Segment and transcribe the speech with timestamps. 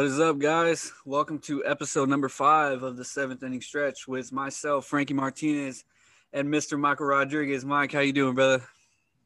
[0.00, 0.94] What is up, guys?
[1.04, 5.84] Welcome to episode number five of the seventh inning stretch with myself, Frankie Martinez,
[6.32, 6.80] and Mr.
[6.80, 7.66] Michael Rodriguez.
[7.66, 8.64] Mike, how you doing, brother?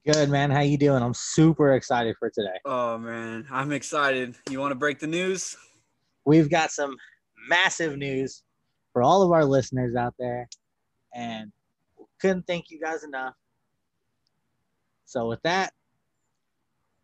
[0.04, 0.50] Good man.
[0.50, 1.00] How you doing?
[1.00, 2.58] I'm super excited for today.
[2.64, 4.35] Oh man, I'm excited.
[4.50, 5.57] You want to break the news?
[6.25, 6.96] We've got some
[7.49, 8.43] massive news
[8.93, 10.49] for all of our listeners out there,
[11.14, 11.52] and
[12.21, 13.35] couldn't thank you guys enough.
[15.04, 15.72] So with that,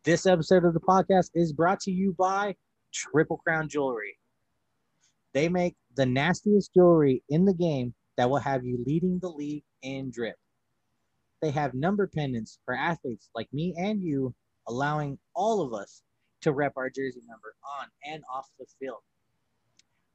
[0.02, 2.56] this episode of the podcast is brought to you by
[2.92, 4.18] Triple Crown Jewelry.
[5.32, 9.64] They make the nastiest jewelry in the game that will have you leading the league
[9.82, 10.36] in drip.
[11.40, 14.34] They have number pendants for athletes like me and you,
[14.68, 16.02] allowing all of us
[16.42, 19.00] to rep our jersey number on and off the field.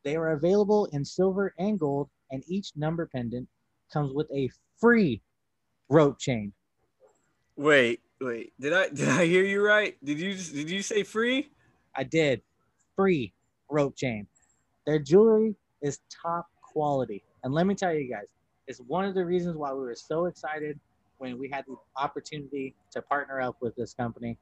[0.04, 3.48] They are available in silver and gold, and each number pendant
[3.92, 5.22] comes with a free
[5.90, 6.54] rope chain.
[7.56, 8.54] Wait, wait.
[8.60, 9.98] Did I did I hear you right?
[10.04, 11.50] Did you did you say free?
[11.96, 12.42] I did.
[12.96, 13.34] Free
[13.70, 14.28] rope chain.
[14.86, 17.24] Their jewelry is top quality.
[17.44, 18.28] And let me tell you guys,
[18.68, 20.80] it's one of the reasons why we were so excited
[21.18, 24.38] when we had the opportunity to partner up with this company.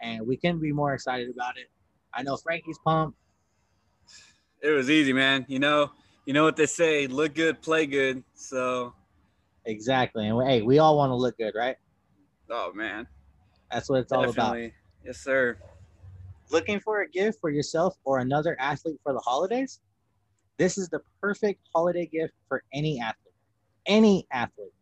[0.00, 1.68] And we couldn't be more excited about it.
[2.14, 3.16] I know Frankie's pumped.
[4.60, 5.44] It was easy, man.
[5.48, 5.90] You know,
[6.26, 8.22] you know what they say: look good, play good.
[8.34, 8.94] So,
[9.64, 10.26] Exactly.
[10.26, 11.76] And hey, we all want to look good, right?
[12.50, 13.06] oh man,
[13.70, 14.58] That's what it's all about.
[15.04, 15.56] Yes, sir.
[16.52, 19.80] Looking for a gift for yourself or another athlete for the holidays?
[20.58, 23.34] This is the perfect holiday gift for any athlete.
[23.86, 24.74] Any athlete.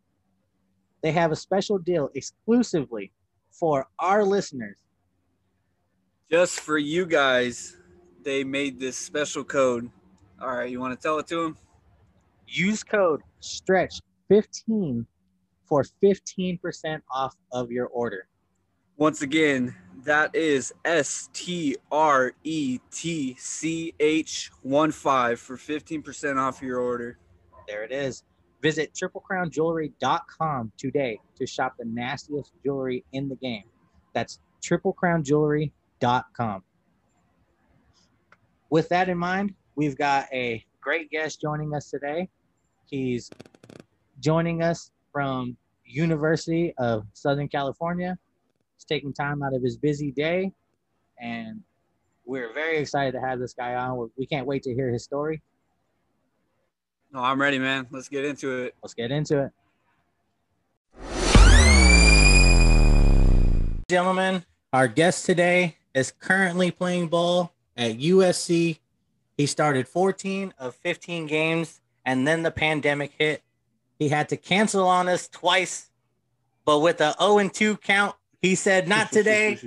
[1.00, 3.12] They have a special deal exclusively
[3.52, 4.76] for our listeners.
[6.28, 7.76] Just for you guys,
[8.24, 9.88] they made this special code.
[10.42, 11.56] All right, you want to tell it to them?
[12.48, 15.06] Use code STRETCH15
[15.68, 18.26] for 15% off of your order.
[18.96, 19.74] Once again,
[20.04, 26.80] that is S T R E T C H 1 5 for 15% off your
[26.80, 27.18] order.
[27.68, 28.24] There it is.
[28.62, 33.64] Visit triplecrownjewelry.com today to shop the nastiest jewelry in the game.
[34.12, 36.62] That's triplecrownjewelry.com.
[38.68, 42.28] With that in mind, we've got a great guest joining us today.
[42.86, 43.30] He's
[44.20, 48.16] joining us from University of Southern California.
[48.80, 50.50] He's taking time out of his busy day,
[51.20, 51.60] and
[52.24, 54.10] we're very excited to have this guy on.
[54.16, 55.42] We can't wait to hear his story.
[57.12, 57.88] No, I'm ready, man.
[57.90, 58.74] Let's get into it.
[58.82, 59.52] Let's get into it.
[63.90, 68.78] Gentlemen, our guest today is currently playing ball at USC.
[69.36, 73.42] He started 14 of 15 games, and then the pandemic hit.
[73.98, 75.90] He had to cancel on us twice,
[76.64, 79.58] but with a 0 and 2 count, he said, Not today,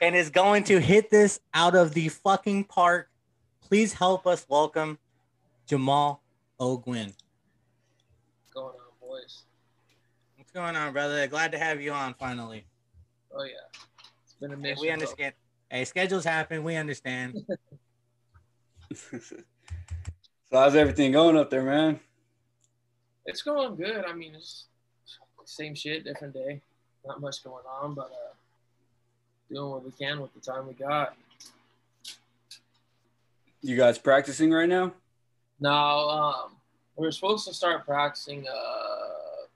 [0.00, 3.08] and is going to hit this out of the fucking park.
[3.60, 4.98] Please help us welcome
[5.66, 6.22] Jamal
[6.60, 7.12] O'Guinn.
[8.44, 9.42] What's going on, boys?
[10.36, 11.26] What's going on, brother?
[11.26, 12.66] Glad to have you on finally.
[13.34, 13.52] Oh yeah,
[14.24, 14.78] it's been a Hey, mission.
[14.80, 14.92] we though.
[14.94, 15.34] understand.
[15.70, 16.62] Hey, schedules happen.
[16.64, 17.38] We understand.
[18.94, 19.18] so,
[20.50, 21.98] how's everything going up there, man?
[23.24, 24.04] It's going good.
[24.04, 24.66] I mean, it's
[25.46, 26.60] same shit, different day.
[27.06, 28.32] Not much going on, but uh,
[29.50, 31.16] doing what we can with the time we got.
[33.60, 34.92] You guys practicing right now?
[35.60, 36.52] Now, um,
[36.96, 39.46] we were supposed to start practicing, uh,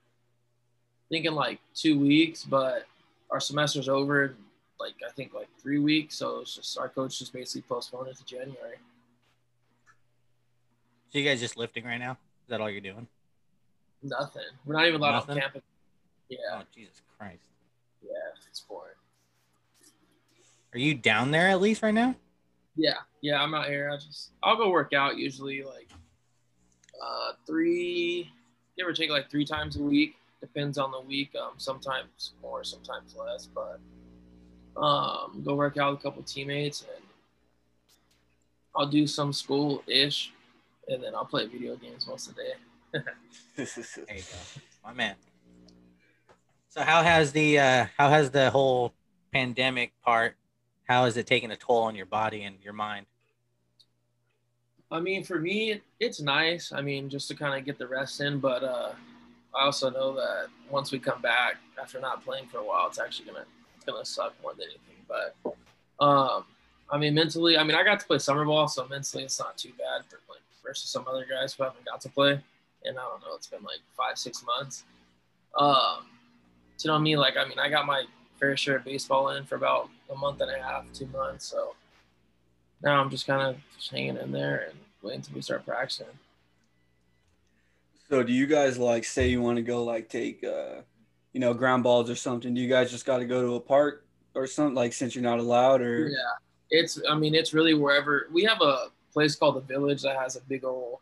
[1.09, 2.85] thinking like two weeks, but
[3.31, 4.25] our semester's over.
[4.25, 4.35] in,
[4.79, 8.17] Like I think like three weeks, so it's just our coach just basically postponed it
[8.17, 8.77] to January.
[11.11, 12.11] So you guys just lifting right now?
[12.11, 13.07] Is that all you're doing?
[14.03, 14.43] Nothing.
[14.65, 15.35] We're not even allowed Nothing?
[15.35, 15.61] on campus.
[16.29, 17.43] Yeah, Oh Jesus Christ!
[18.03, 18.11] yeah,
[18.49, 18.93] it's boring.
[20.73, 22.15] Are you down there at least right now?
[22.75, 23.89] Yeah, yeah, I'm out here.
[23.91, 25.89] I just I'll go work out usually like
[27.01, 28.31] uh three
[28.77, 30.15] give or take like three times a week.
[30.41, 31.31] Depends on the week.
[31.35, 33.79] Um sometimes more, sometimes less, but
[34.79, 37.03] um go work out with a couple teammates and
[38.75, 40.31] I'll do some school ish
[40.87, 42.53] and then I'll play video games most of the day.
[43.55, 43.65] There
[44.15, 45.15] you go, my man.
[46.77, 48.93] So how has the uh, how has the whole
[49.33, 50.35] pandemic part?
[50.87, 53.07] How has it taken a toll on your body and your mind?
[54.91, 56.71] I mean, for me, it's nice.
[56.71, 58.91] I mean, just to kind of get the rest in, but uh,
[59.55, 62.99] I also know that once we come back after not playing for a while, it's
[62.99, 63.45] actually gonna
[63.75, 65.03] it's gonna suck more than anything.
[65.07, 65.55] But
[65.99, 66.45] um,
[66.91, 69.57] I mean, mentally, I mean, I got to play summer ball, so mentally, it's not
[69.57, 72.39] too bad for like versus some other guys who haven't got to play.
[72.85, 74.83] And I don't know, it's been like five, six months.
[75.57, 76.05] Um,
[76.79, 78.03] to know me, like, I mean, I got my
[78.39, 81.45] fair share of baseball in for about a month and a half, two months.
[81.45, 81.75] So
[82.81, 86.07] now I'm just kind of just hanging in there and waiting until we start practicing.
[88.09, 90.81] So do you guys like say you want to go like take uh
[91.33, 92.53] you know ground balls or something?
[92.53, 95.23] Do you guys just got to go to a park or something like since you're
[95.23, 96.17] not allowed or Yeah,
[96.69, 97.01] it's.
[97.09, 100.41] I mean, it's really wherever we have a place called the Village that has a
[100.41, 100.99] big old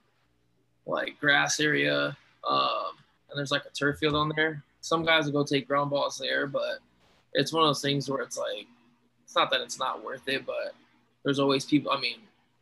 [0.87, 2.15] like grass area,
[2.47, 2.91] um,
[3.29, 4.63] and there's like a turf field on there.
[4.85, 6.77] Some guys will go take ground balls there, but
[7.33, 8.67] it's one of those things where it's like,
[9.23, 10.75] it's not that it's not worth it, but
[11.23, 11.91] there's always people.
[11.91, 12.17] I mean,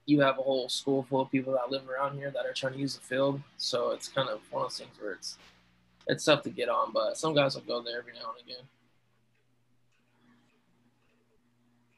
[0.06, 2.74] you have a whole school full of people that live around here that are trying
[2.74, 5.38] to use the field, so it's kind of one of those things where it's
[6.08, 8.66] it's tough to get on, but some guys will go there every now and again.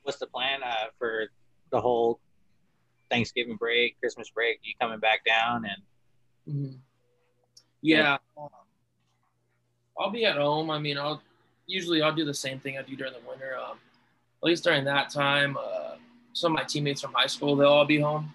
[0.02, 1.28] What's the plan uh, for
[1.70, 2.20] the whole
[3.12, 4.60] Thanksgiving break, Christmas break?
[4.64, 5.84] You coming back down and
[6.56, 6.80] Mhm.
[7.82, 8.18] Yeah.
[9.98, 10.70] I'll be at home.
[10.70, 11.22] I mean, I'll
[11.68, 13.58] usually I'll do the same thing I do during the winter.
[13.58, 13.78] Um,
[14.44, 15.96] at least during that time, uh,
[16.34, 18.34] some of my teammates from high school they'll all be home,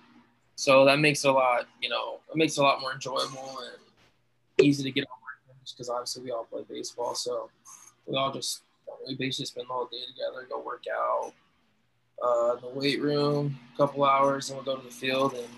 [0.56, 1.66] so that makes a lot.
[1.80, 5.20] You know, it makes it a lot more enjoyable and easy to get on
[5.72, 7.50] because obviously we all play baseball, so
[8.06, 8.62] we all just
[9.06, 11.32] we basically spend the whole day together, go work out,
[12.22, 15.48] uh, the weight room, a couple hours, and we'll go to the field and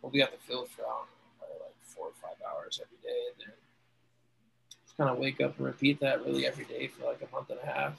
[0.00, 3.54] we'll be at the field for like four or five hours every day, and then
[4.92, 7.48] just kind of wake up and repeat that really every day for like a month
[7.50, 7.94] and a half.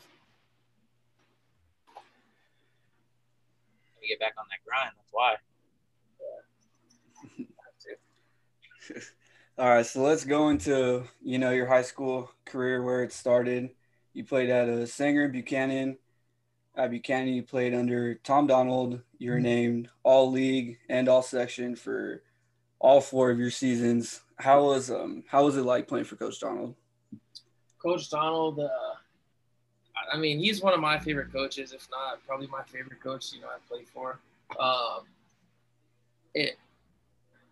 [4.07, 4.91] get back on that grind?
[4.97, 5.35] That's why.
[8.89, 9.01] Yeah.
[9.57, 13.69] All right, so let's go into you know your high school career where it started.
[14.13, 15.97] You played at a Sanger Buchanan.
[16.75, 18.99] At Buchanan, you played under Tom Donald.
[19.19, 22.23] You were named All League and All Section for
[22.79, 24.21] all four of your seasons.
[24.37, 26.75] How was um how was it like playing for Coach Donald?
[27.83, 28.69] Coach Donald, uh,
[30.11, 33.33] I- mean, he's one of my favorite coaches, if not probably my favorite coach.
[33.33, 34.19] You know, I played for.
[34.59, 35.01] Um,
[36.33, 36.57] it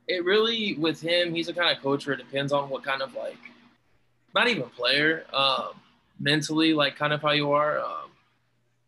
[0.07, 3.01] it really with him, he's the kind of coach where it depends on what kind
[3.01, 3.37] of like,
[4.33, 5.69] not even player, um,
[6.19, 7.79] mentally, like kind of how you are.
[7.79, 8.11] Um,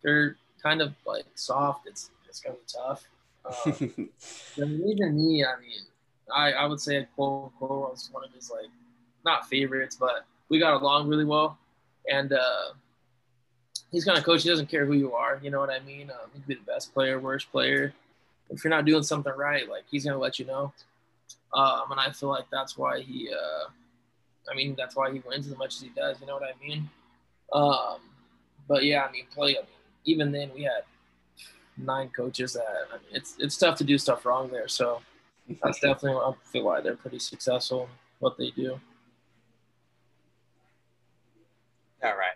[0.01, 1.87] they're kind of like soft.
[1.87, 3.07] It's it's gonna be tough.
[3.45, 3.73] Um,
[4.57, 5.81] I mean, even me, I mean,
[6.33, 8.69] I, I would say Cole Cole was one of his like
[9.25, 11.57] not favorites, but we got along really well.
[12.07, 12.73] And uh,
[13.91, 14.43] he's kind of coach.
[14.43, 15.39] He doesn't care who you are.
[15.41, 16.11] You know what I mean?
[16.11, 17.91] Um, he could be the best player, worst player.
[18.51, 20.71] If you're not doing something right, like he's gonna let you know.
[21.55, 23.31] Um, and I feel like that's why he.
[23.33, 23.69] Uh,
[24.51, 26.21] I mean, that's why he wins as much as he does.
[26.21, 26.87] You know what I mean?
[27.51, 27.97] Um,
[28.67, 29.57] but yeah, I mean, play.
[29.57, 30.83] I mean, even then we had
[31.79, 32.65] nine coaches that.
[32.93, 34.67] I mean, it's it's tough to do stuff wrong there.
[34.67, 35.01] So
[35.63, 37.89] that's definitely I feel why they're pretty successful
[38.19, 38.79] what they do.
[42.03, 42.35] All right.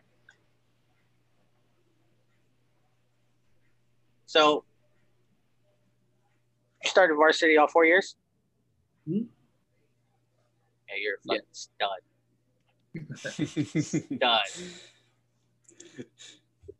[4.26, 4.64] So
[6.84, 8.16] you started varsity all four years?
[9.06, 9.24] Hmm?
[10.88, 12.02] Yeah, you're a fucking stud.
[14.16, 14.42] Stud.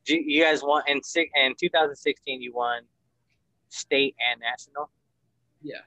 [0.06, 2.42] You, you guys won in six in 2016.
[2.42, 2.84] You won
[3.70, 4.90] state and national.
[5.62, 5.82] Yeah.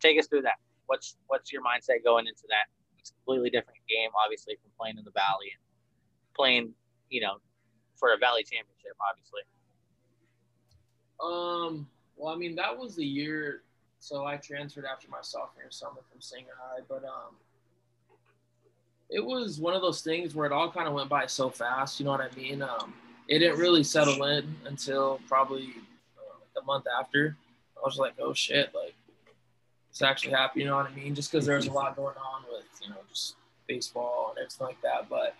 [0.00, 0.56] Take us through that.
[0.86, 2.66] What's what's your mindset going into that?
[3.02, 5.60] It's a completely different game, obviously, from playing in the valley and
[6.34, 6.72] playing,
[7.10, 7.36] you know,
[7.96, 9.42] for a valley championship, obviously.
[11.20, 11.86] Um.
[12.16, 13.62] Well, I mean, that was the year.
[13.98, 17.36] So I transferred after my sophomore summer from Sanger High, but um,
[19.08, 22.00] it was one of those things where it all kind of went by so fast.
[22.00, 22.62] You know what I mean?
[22.62, 22.94] Um,
[23.28, 25.68] it didn't really settle in until probably
[26.18, 27.36] uh, the month after.
[27.76, 28.94] I was like, oh shit, like
[29.92, 30.64] it's actually happening.
[30.64, 31.14] You know what I mean?
[31.14, 33.36] Just because there was a lot going on with you know just
[33.68, 35.36] baseball and everything like that, but.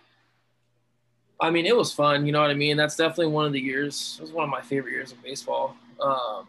[1.41, 2.25] I mean, it was fun.
[2.25, 2.77] You know what I mean?
[2.77, 4.15] That's definitely one of the years.
[4.17, 5.75] It was one of my favorite years of baseball.
[5.99, 6.47] Um,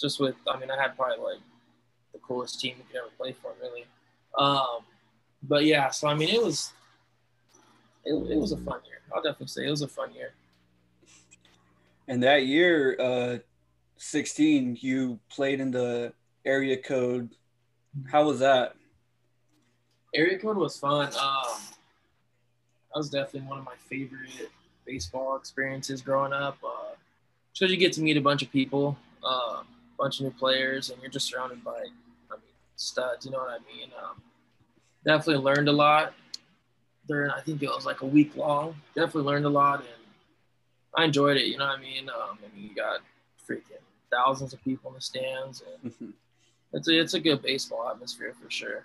[0.00, 1.40] just with, I mean, I had probably like
[2.12, 3.86] the coolest team you could ever play for, really.
[4.38, 4.84] Um,
[5.42, 6.72] but yeah, so I mean, it was,
[8.04, 9.00] it, it was a fun year.
[9.12, 10.34] I'll definitely say it was a fun year.
[12.06, 13.38] And that year, uh,
[13.96, 16.12] 16, you played in the
[16.44, 17.30] area code.
[18.10, 18.74] How was that?
[20.14, 21.06] Area code was fun.
[21.06, 21.60] Um,
[22.92, 24.50] that was definitely one of my favorite
[24.86, 26.58] baseball experiences growing up.
[26.64, 26.94] Uh,
[27.52, 29.62] because you get to meet a bunch of people, a uh,
[29.98, 33.26] bunch of new players, and you're just surrounded by, I mean, studs.
[33.26, 33.90] You know what I mean?
[34.02, 34.22] Um,
[35.04, 36.14] definitely learned a lot.
[37.08, 38.76] During, I think it was like a week long.
[38.94, 39.88] Definitely learned a lot, and
[40.96, 41.46] I enjoyed it.
[41.46, 42.08] You know what I mean?
[42.08, 43.00] Um, I mean, you got
[43.48, 45.92] freaking thousands of people in the stands, and
[46.72, 48.84] it's a, it's a good baseball atmosphere for sure.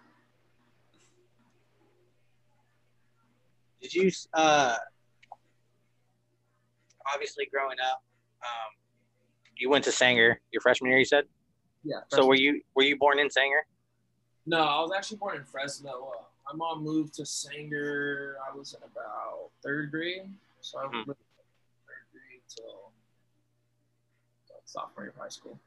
[3.82, 4.75] Did you uh
[7.13, 8.03] obviously growing up,
[8.41, 8.74] um,
[9.58, 11.00] you went to Sanger your freshman year.
[11.00, 11.25] You said.
[11.84, 12.01] Yeah.
[12.10, 13.65] So were you were you born in Sanger?
[14.46, 15.89] No, I was actually born in Fresno.
[16.17, 18.36] Uh, my mom moved to Sanger.
[18.50, 20.29] I was in about third grade,
[20.62, 21.08] so I Mhm.
[21.08, 21.20] lived
[21.86, 22.91] third grade till
[24.48, 25.60] till sophomore year of high school.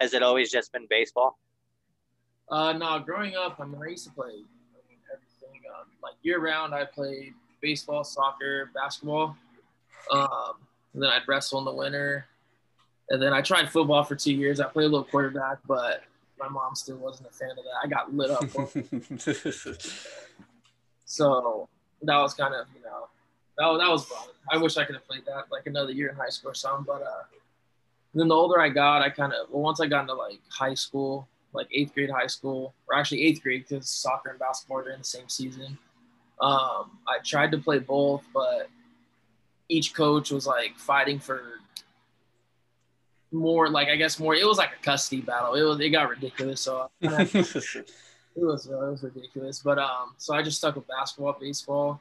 [0.00, 1.38] Has it always just been baseball?
[2.48, 5.60] Uh, no, growing up, I mean, I used to play I mean, everything.
[5.70, 9.36] Um, like year round, I played baseball, soccer, basketball.
[10.12, 10.52] Um,
[10.94, 12.26] and then I'd wrestle in the winter.
[13.10, 14.60] And then I tried football for two years.
[14.60, 16.02] I played a little quarterback, but
[16.38, 17.80] my mom still wasn't a fan of that.
[17.82, 18.44] I got lit up.
[21.04, 21.68] So
[22.02, 23.08] that was kind of, you know,
[23.58, 24.28] that, was- that was fun.
[24.50, 26.84] I wish I could have played that like another year in high school or something.
[26.86, 27.22] But uh,
[28.14, 30.74] then the older I got, I kind of, well, once I got into like high
[30.74, 31.26] school,
[31.56, 34.98] like eighth grade high school, or actually eighth grade because soccer and basketball are in
[34.98, 35.78] the same season.
[36.40, 38.68] Um, I tried to play both, but
[39.68, 41.42] each coach was like fighting for
[43.32, 44.34] more, like I guess more.
[44.34, 45.54] It was like a custody battle.
[45.54, 46.60] It was it got ridiculous.
[46.60, 49.60] So I it was uh, it was ridiculous.
[49.60, 52.00] But um, so I just stuck with basketball, baseball,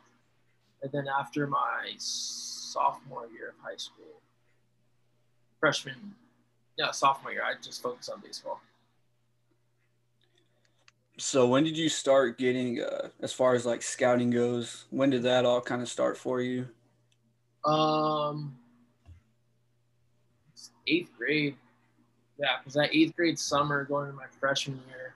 [0.83, 4.21] and then after my sophomore year of high school,
[5.59, 6.13] freshman,
[6.77, 8.62] yeah, sophomore year, I just focused on baseball.
[11.17, 14.86] So when did you start getting uh, as far as like scouting goes?
[14.89, 16.67] When did that all kind of start for you?
[17.63, 18.57] Um,
[20.88, 21.55] eighth grade,
[22.38, 25.15] yeah, because that eighth grade summer going into my freshman year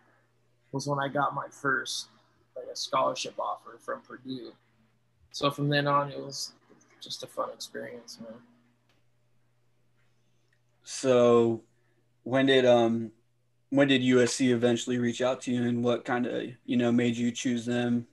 [0.71, 2.07] was when I got my first
[2.55, 4.53] like a scholarship offer from Purdue.
[5.31, 6.53] So from then on, it was
[7.01, 8.33] just a fun experience, man.
[10.83, 11.61] So
[12.23, 13.11] when did um
[13.69, 17.15] when did USC eventually reach out to you and what kind of you know made
[17.15, 18.07] you choose them?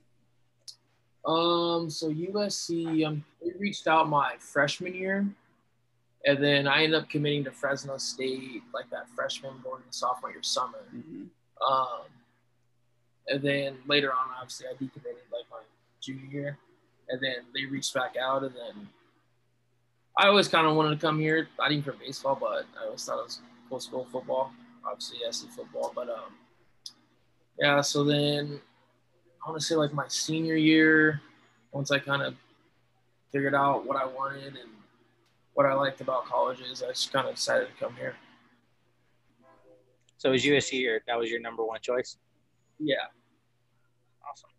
[1.25, 5.27] Um, so USC, um, they reached out my freshman year,
[6.25, 10.31] and then I ended up committing to Fresno State like that freshman going into sophomore
[10.31, 10.85] year summer.
[10.95, 11.27] Mhm.
[11.67, 12.05] Um,
[13.27, 15.63] and then later on, obviously, I decommitted like my
[15.99, 16.57] junior year,
[17.09, 18.89] and then they reached back out, and then
[20.15, 23.03] I always kind of wanted to come here, not even for baseball, but I always
[23.03, 24.53] thought it was cool school football,
[24.87, 26.33] obviously SC football, but um,
[27.59, 27.81] yeah.
[27.81, 28.59] So then
[29.45, 31.21] I want to say like my senior year,
[31.71, 32.35] once I kind of
[33.31, 34.69] figured out what I wanted and
[35.53, 38.15] what I liked about colleges, I just kind of decided to come here.
[40.17, 42.17] So was USC your that was your number one choice?
[42.79, 42.95] Yeah.
[44.27, 44.49] Awesome.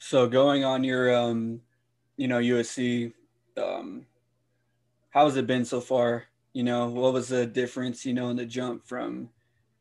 [0.00, 1.60] So going on your um
[2.16, 3.12] you know USC
[3.56, 4.06] um
[5.10, 6.24] how has it been so far?
[6.56, 9.28] You know, what was the difference, you know, in the jump from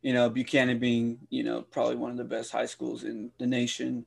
[0.01, 3.47] you know Buchanan being, you know, probably one of the best high schools in the
[3.47, 4.05] nation.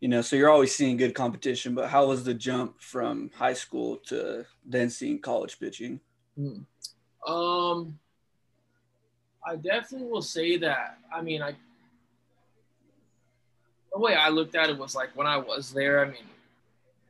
[0.00, 3.52] You know, so you're always seeing good competition, but how was the jump from high
[3.52, 6.00] school to then seeing college pitching?
[6.38, 6.60] Hmm.
[7.30, 7.98] Um,
[9.46, 10.96] I definitely will say that.
[11.14, 11.52] I mean, I
[13.92, 16.02] the way I looked at it was like when I was there.
[16.02, 16.24] I mean,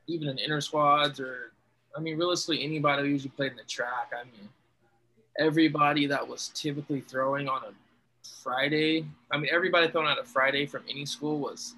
[0.08, 1.52] even in inter squads or,
[1.96, 4.10] I mean, realistically, anybody who usually played in the track.
[4.12, 4.48] I mean,
[5.38, 7.72] everybody that was typically throwing on a
[8.42, 9.06] Friday.
[9.30, 11.74] I mean, everybody throwing on a Friday from any school was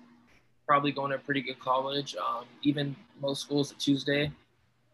[0.66, 2.14] probably going to a pretty good college.
[2.16, 4.30] Um, even most schools a Tuesday.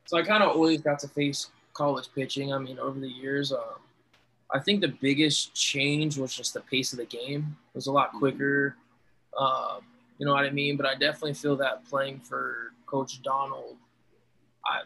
[0.06, 2.52] So I kind of always got to face college pitching.
[2.52, 3.80] I mean, over the years, um,
[4.52, 7.56] I think the biggest change was just the pace of the game.
[7.74, 8.76] It was a lot quicker.
[9.36, 9.80] Um,
[10.18, 10.76] you know what I mean?
[10.76, 13.76] But I definitely feel that playing for Coach Donald,
[14.64, 14.82] I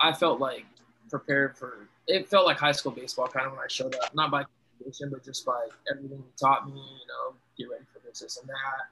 [0.00, 0.66] I felt like
[1.10, 1.88] prepared for.
[2.06, 4.44] It felt like high school baseball kind of when I showed up, not by
[4.78, 6.72] competition, but just by everything he taught me.
[6.72, 8.90] You know, get ready for this, this, and that.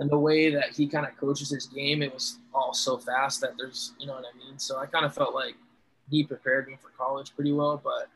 [0.00, 3.40] And the way that he kind of coaches his game, it was all so fast
[3.40, 4.58] that there's, you know what I mean.
[4.58, 5.54] So I kind of felt like
[6.10, 8.08] he prepared me for college pretty well, but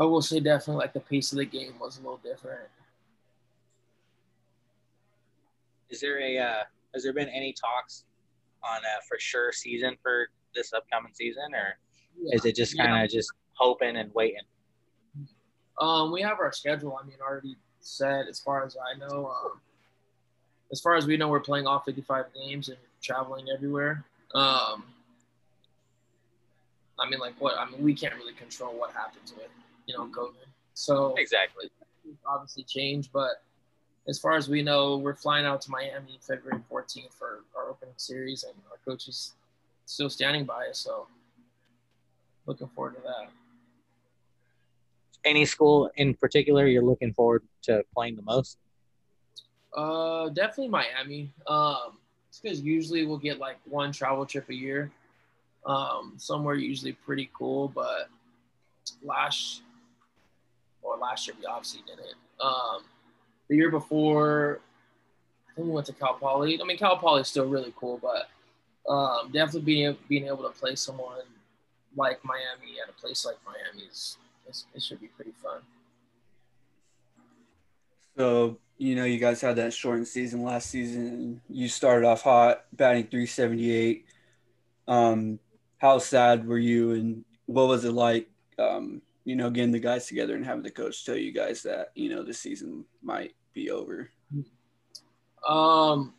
[0.00, 2.68] I will say definitely like the pace of the game was a little different.
[5.90, 6.62] Is there a uh,
[6.94, 8.04] has there been any talks
[8.62, 11.78] on a for sure season for this upcoming season, or
[12.32, 14.42] is it just kind of just hoping and waiting?
[15.80, 16.98] Um, we have our schedule.
[17.00, 19.28] I mean, already set as far as I know.
[19.28, 19.60] Um,
[20.72, 24.04] as far as we know, we're playing all 55 games and traveling everywhere.
[24.34, 24.84] Um,
[26.98, 27.56] I mean, like what?
[27.58, 29.48] I mean, we can't really control what happens with
[29.86, 30.46] you know COVID.
[30.74, 31.70] So Exactly.
[32.26, 33.42] obviously change, but
[34.08, 37.94] as far as we know, we're flying out to Miami February 14th for our opening
[37.96, 39.34] series, and our coach is
[39.86, 40.78] still standing by us.
[40.78, 41.06] So
[42.48, 43.28] looking forward to that.
[45.24, 48.56] Any school in particular you're looking forward to playing the most?
[49.76, 51.30] Uh, definitely Miami.
[51.46, 51.98] Um,
[52.42, 54.90] because usually we'll get like one travel trip a year.
[55.66, 58.08] Um, somewhere usually pretty cool, but
[59.02, 59.62] last
[60.82, 62.14] or last year we obviously didn't.
[62.40, 62.82] Um,
[63.48, 64.60] the year before,
[65.50, 66.60] I think we went to Cal Poly.
[66.60, 68.28] I mean, Cal Poly is still really cool, but
[68.90, 71.22] um, definitely being being able to play someone
[71.96, 74.16] like Miami at a place like Miami is,
[74.48, 75.60] is it should be pretty fun.
[78.16, 81.40] So you know, you guys had that shortened season last season.
[81.48, 84.06] You started off hot, batting 378.
[84.86, 85.40] Um,
[85.78, 88.28] how sad were you, and what was it like?
[88.58, 91.90] Um, you know, getting the guys together and having the coach tell you guys that
[91.94, 94.10] you know the season might be over.
[95.46, 96.14] Um,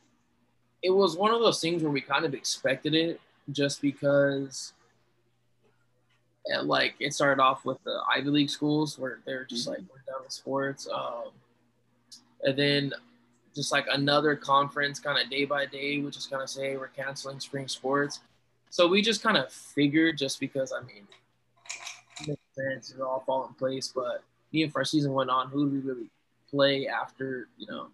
[0.84, 3.22] it was one of those things where we kind of expected it,
[3.52, 4.74] just because.
[6.50, 10.04] And like it started off with the Ivy League schools where they're just like we're
[10.12, 10.88] done with sports.
[10.92, 11.32] Um,
[12.44, 12.94] and then
[13.56, 16.88] just like another conference kind of day by day would just kind of say we're
[16.88, 18.22] canceling spring sports.
[18.70, 21.08] So we just kind of figured just because i mean
[22.28, 25.64] makes sense it all fall in place but even if our season went on who
[25.64, 26.10] would we really
[26.50, 27.88] play after you know?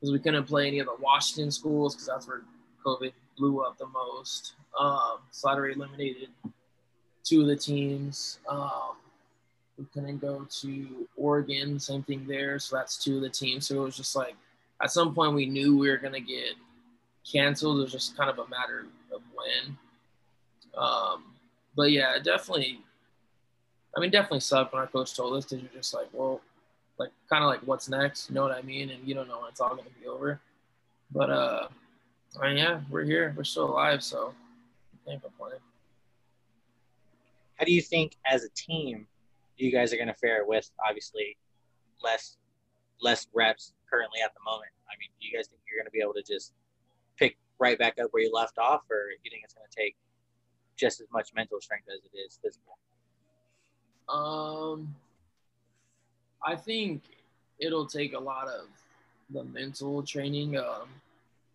[0.00, 2.42] Because we couldn't play any of the washington schools because that's where
[2.84, 4.54] covid blew up the most.
[4.78, 6.28] Um slider eliminated
[7.24, 8.96] two of the teams um
[9.78, 12.58] we couldn't go to Oregon, same thing there.
[12.58, 13.66] So that's two of the teams.
[13.66, 14.36] So it was just like
[14.82, 16.54] at some point we knew we were gonna get
[17.30, 17.78] canceled.
[17.78, 19.76] It was just kind of a matter of when.
[20.76, 21.24] Um,
[21.76, 22.80] but yeah, definitely.
[23.96, 26.40] I mean, definitely sucked when our coach told us because you're just like, well,
[26.98, 28.90] like kind of like what's next, you know what I mean?
[28.90, 30.40] And you don't know when it's all gonna be over.
[31.10, 31.68] But uh,
[32.40, 34.34] I mean, yeah, we're here, we're still alive, so
[35.06, 35.54] can't complain.
[37.56, 39.06] How do you think, as a team,
[39.56, 41.36] you guys are going to fare with obviously
[42.02, 42.36] less
[43.00, 44.70] less reps currently at the moment.
[44.88, 46.52] I mean, do you guys think you're going to be able to just
[47.16, 49.96] pick right back up where you left off, or you think it's going to take
[50.76, 52.78] just as much mental strength as it is physical?
[54.08, 54.94] Um,
[56.44, 57.02] I think
[57.58, 58.66] it'll take a lot of
[59.30, 60.56] the mental training.
[60.56, 60.88] Um,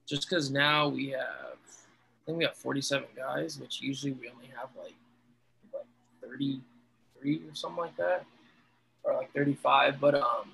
[0.05, 4.47] just because now we have, I think we have 47 guys, which usually we only
[4.55, 5.06] have like like 30
[6.29, 8.25] 33 or something like that,
[9.03, 9.99] or like 35.
[9.99, 10.51] But um,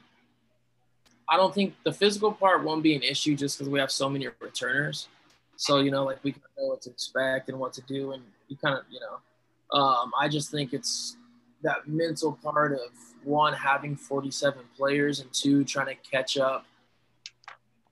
[1.28, 4.10] I don't think the physical part won't be an issue just because we have so
[4.10, 5.08] many returners.
[5.56, 8.12] So you know, like we kind of know what to expect and what to do,
[8.12, 11.18] and you kind of you know, um, I just think it's
[11.64, 12.92] that mental part of
[13.24, 16.66] one having 47 players and two trying to catch up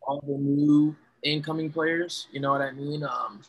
[0.02, 2.28] all the new incoming players.
[2.32, 3.04] You know what I mean?
[3.04, 3.42] Um,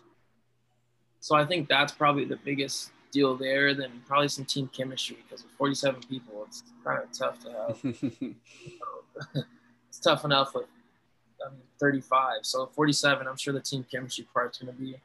[1.20, 5.44] so I think that's probably the biggest deal there than probably some team chemistry because
[5.44, 8.34] with 47 people, it's kind of tough to have.
[9.88, 10.66] it's tough enough with
[11.46, 12.38] I mean, 35.
[12.42, 14.96] So 47, I'm sure the team chemistry part's going to be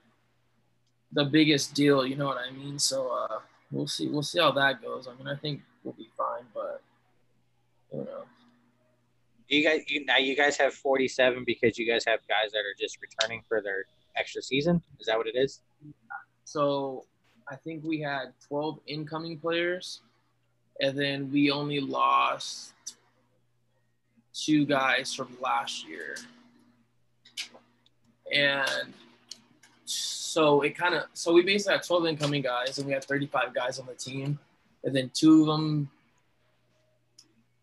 [1.12, 2.06] the biggest deal.
[2.06, 2.80] You know what I mean?
[2.80, 3.40] So uh,
[3.72, 4.08] we'll see.
[4.08, 5.08] We'll see how that goes.
[5.08, 6.82] I mean, I think we'll be fine, but
[7.92, 8.24] you know.
[9.50, 12.76] You guys, you, now you guys have 47 because you guys have guys that are
[12.78, 13.86] just returning for their
[14.18, 14.82] extra season.
[15.00, 15.62] Is that what it is?
[16.44, 17.06] So
[17.50, 20.02] I think we had 12 incoming players,
[20.82, 22.74] and then we only lost
[24.34, 26.18] two guys from last year.
[28.34, 28.94] And
[29.86, 33.56] so it kind of so we basically had 12 incoming guys and we had 35
[33.56, 34.38] guys on the team
[34.84, 35.90] and then two of them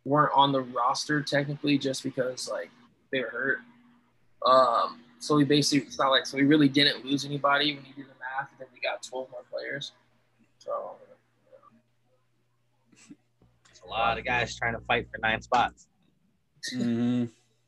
[0.04, 2.70] weren't on the roster technically just because like
[3.12, 3.58] they were hurt
[4.44, 7.92] um so we basically it's not like so we really didn't lose anybody when you
[7.94, 9.92] do the math and then we got 12 more players
[10.58, 10.92] so
[13.70, 15.88] it's a lot of guys trying to fight for nine spots
[16.74, 17.24] mm-hmm.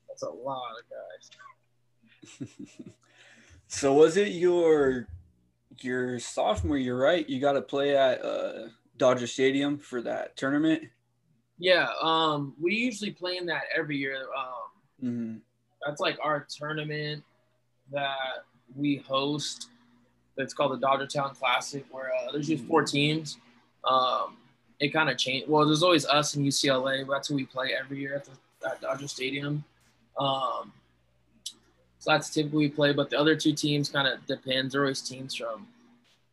[0.09, 2.48] that's a lot of guys
[3.68, 5.07] so was it your
[5.81, 10.83] your sophomore year right you got to play at uh dodger stadium for that tournament
[11.59, 15.37] yeah um we usually play in that every year um mm-hmm.
[15.85, 17.22] that's like our tournament
[17.92, 19.70] that we host.
[20.37, 23.38] It's called the Dodger Town Classic, where uh, there's just four teams.
[23.85, 24.37] Um,
[24.81, 25.49] it kind of changed.
[25.49, 27.07] Well, there's always us and UCLA.
[27.09, 29.64] That's who we play every year at, the, at Dodger Stadium.
[30.18, 30.72] Um,
[31.99, 32.92] so that's typically we play.
[32.92, 34.72] But the other two teams kind of depends.
[34.72, 35.66] They're always teams from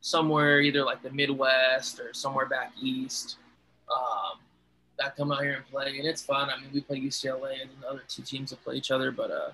[0.02, 3.38] somewhere, either like the Midwest or somewhere back east.
[3.90, 4.40] Um,
[5.00, 6.50] that come out here and play, and it's fun.
[6.50, 9.32] I mean, we play UCLA and the other two teams that play each other, but
[9.32, 9.52] uh,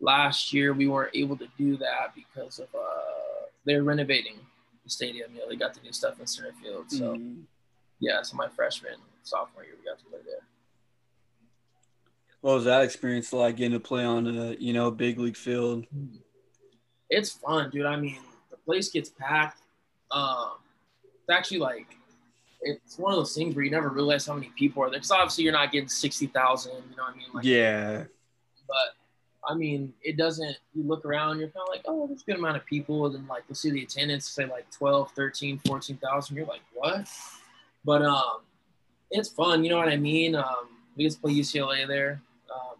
[0.00, 3.15] last year we weren't able to do that because of uh,
[3.66, 4.36] they're renovating
[4.84, 5.30] the stadium.
[5.34, 6.90] You know, they got the new stuff in center field.
[6.90, 7.42] So mm-hmm.
[8.00, 10.46] yeah, so my freshman sophomore year we got to play there.
[12.40, 15.86] What was that experience like getting to play on a you know big league field?
[17.10, 17.86] It's fun, dude.
[17.86, 19.60] I mean, the place gets packed.
[20.10, 20.52] um,
[21.20, 21.88] it's actually like
[22.62, 24.98] it's one of those things where you never realize how many people are there.
[24.98, 26.72] Because obviously you're not getting sixty thousand.
[26.90, 27.26] You know what I mean?
[27.34, 28.04] Like, yeah.
[28.68, 28.94] But
[29.48, 30.56] I mean, it doesn't.
[30.74, 33.06] You look around, you're kind of like, oh, there's a good amount of people.
[33.06, 36.36] And then like you'll see the attendance, say like 12, 13, 14,000.
[36.36, 37.06] You're like, what?
[37.84, 38.40] But um,
[39.10, 39.62] it's fun.
[39.62, 40.34] You know what I mean?
[40.34, 42.20] Um, we just play UCLA there.
[42.52, 42.76] Um,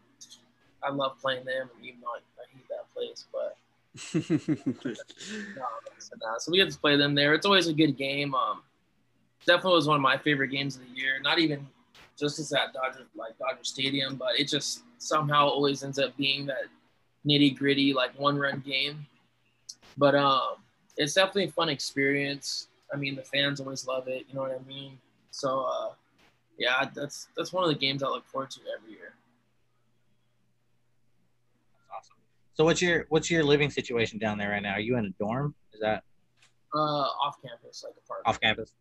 [0.83, 3.27] I love playing them, even though I, I hate that place.
[3.33, 3.57] But
[5.57, 7.35] no, so we get to play them there.
[7.35, 8.35] It's always a good game.
[8.35, 8.63] Um,
[9.47, 11.21] definitely was one of my favorite games of the year.
[11.23, 11.67] Not even
[12.19, 16.47] just as at Dodger like Dodger Stadium, but it just somehow always ends up being
[16.47, 16.65] that
[17.27, 19.07] nitty gritty like one run game.
[19.97, 20.57] But um,
[20.97, 22.69] it's definitely a fun experience.
[22.93, 24.27] I mean, the fans always love it.
[24.29, 24.99] You know what I mean?
[25.31, 25.93] So uh,
[26.59, 29.15] yeah, that's that's one of the games I look forward to every year.
[31.73, 32.17] That's awesome.
[32.55, 34.73] So what's your what's your living situation down there right now?
[34.73, 35.55] Are you in a dorm?
[35.73, 36.05] Is that
[36.75, 38.23] uh, off campus, like a park?
[38.25, 38.73] Off campus.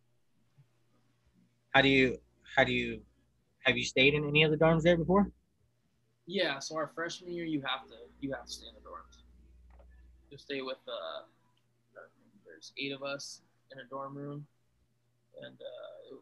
[1.74, 2.18] How do you
[2.54, 3.00] how do you
[3.64, 5.30] have you stayed in any of the dorms there before?
[6.26, 9.22] Yeah, so our freshman year, you have to you have to stay in the dorms.
[10.30, 11.22] You stay with uh,
[12.44, 14.46] there's eight of us in a dorm room,
[15.42, 16.16] and uh,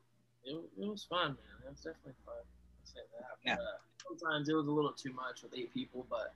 [0.44, 1.66] it, it, it was fun, man.
[1.66, 2.34] It was definitely fun.
[2.36, 3.56] I'd say that.
[3.56, 3.78] But, uh,
[4.18, 6.34] sometimes it was a little too much with eight people, but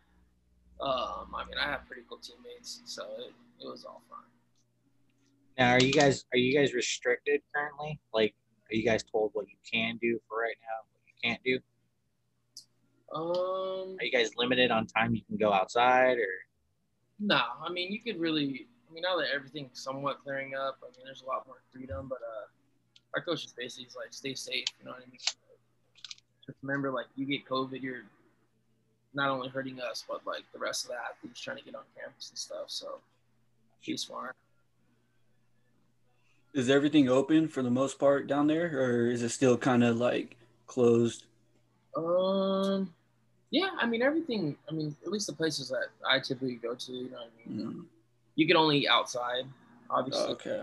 [0.80, 4.24] um, I mean, I have pretty cool teammates, so it, it was all fun.
[5.58, 8.00] Now, are you guys are you guys restricted currently?
[8.14, 8.34] Like,
[8.70, 11.58] are you guys told what you can do for right now, what you can't do?
[13.14, 16.28] Um, Are you guys limited on time you can go outside, or
[17.18, 18.66] No, I mean you could really.
[18.88, 22.08] I mean now that everything's somewhat clearing up, I mean there's a lot more freedom.
[22.08, 22.46] But uh,
[23.14, 24.66] our coach is basically like stay safe.
[24.78, 25.18] You know what I mean?
[25.18, 28.04] Just remember, like you get COVID, you're
[29.14, 31.82] not only hurting us, but like the rest of the athletes trying to get on
[31.98, 32.64] campus and stuff.
[32.68, 33.00] So
[33.84, 34.36] be smart.
[36.54, 39.96] Is everything open for the most part down there, or is it still kind of
[39.96, 41.24] like closed?
[41.96, 42.94] Um,
[43.50, 44.56] yeah, I mean everything.
[44.68, 46.92] I mean at least the places that I typically go to.
[46.92, 47.66] You know what I mean?
[47.66, 47.84] Mm.
[48.34, 49.44] You can only eat outside,
[49.90, 50.32] obviously.
[50.32, 50.62] Okay.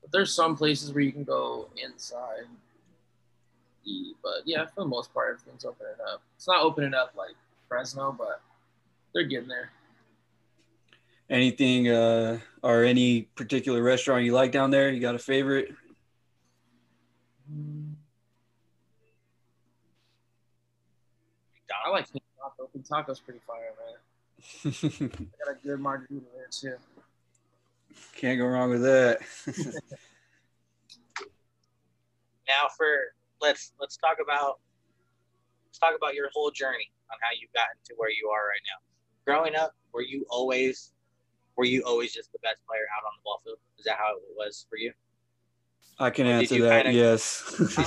[0.00, 2.46] But there's some places where you can go inside
[3.86, 6.20] eat, but yeah, for the most part, everything's opening up.
[6.36, 7.34] It's not opening up like
[7.68, 8.42] Fresno, but
[9.14, 9.70] they're getting there.
[11.28, 14.90] Anything uh, or any particular restaurant you like down there?
[14.90, 15.74] You got a favorite?
[21.86, 22.66] I like King Taco.
[22.72, 23.94] King Taco's pretty fire, man.
[24.90, 26.74] I got a good margarita there too.
[28.16, 29.20] Can't go wrong with that.
[32.48, 32.86] now for
[33.40, 34.58] let's let's talk about
[35.66, 38.60] let's talk about your whole journey on how you've gotten to where you are right
[38.66, 38.78] now.
[39.24, 40.92] Growing up, were you always
[41.56, 43.58] were you always just the best player out on the ball field?
[43.78, 44.92] Is that how it was for you?
[45.98, 46.84] I can Or answer that.
[46.84, 47.42] kinda- Yes.
[47.78, 47.84] Oh,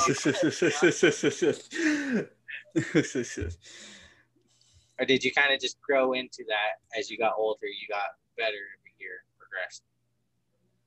[5.00, 8.04] Or did you kind of just grow into that as you got older, you got
[8.38, 9.84] better every year, progressed?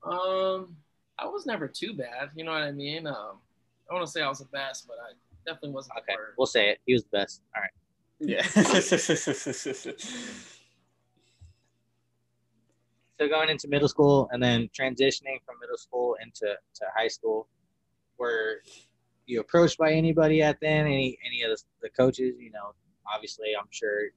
[0.04, 0.76] Um,
[1.18, 2.28] I was never too bad.
[2.34, 3.06] You know what I mean?
[3.06, 3.38] Um,
[3.90, 5.12] I want to say I was the best, but I
[5.46, 6.80] definitely wasn't Okay, the we'll say it.
[6.86, 7.40] He was the best.
[7.56, 7.70] All right.
[8.20, 8.42] yeah.
[13.20, 17.46] So going into middle school and then transitioning from middle school into to high school,
[18.18, 18.62] were
[19.32, 20.86] you approached by anybody at then?
[20.86, 22.34] Any any of the, the coaches?
[22.38, 22.74] You know,
[23.12, 24.10] obviously, I'm sure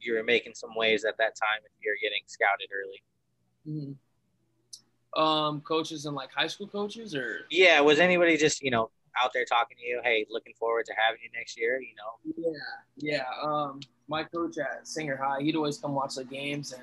[0.00, 3.02] you were making some waves at that time if you're getting scouted early.
[3.68, 3.96] Mhm.
[5.20, 8.90] Um, coaches and like high school coaches, or Yeah, was anybody just you know
[9.22, 10.00] out there talking to you?
[10.02, 11.80] Hey, looking forward to having you next year.
[11.80, 12.42] You know,
[12.96, 13.24] Yeah, yeah.
[13.42, 16.82] Um, my coach at Sanger High, he'd always come watch the games, and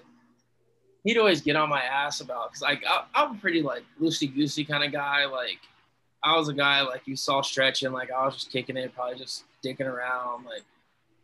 [1.04, 4.34] he'd always get on my ass about because like I, I'm a pretty like loosey
[4.34, 5.26] goosey kind of guy.
[5.26, 5.60] Like
[6.24, 9.18] I was a guy like you saw stretching, like I was just kicking it, probably
[9.18, 10.46] just dicking around.
[10.46, 10.64] Like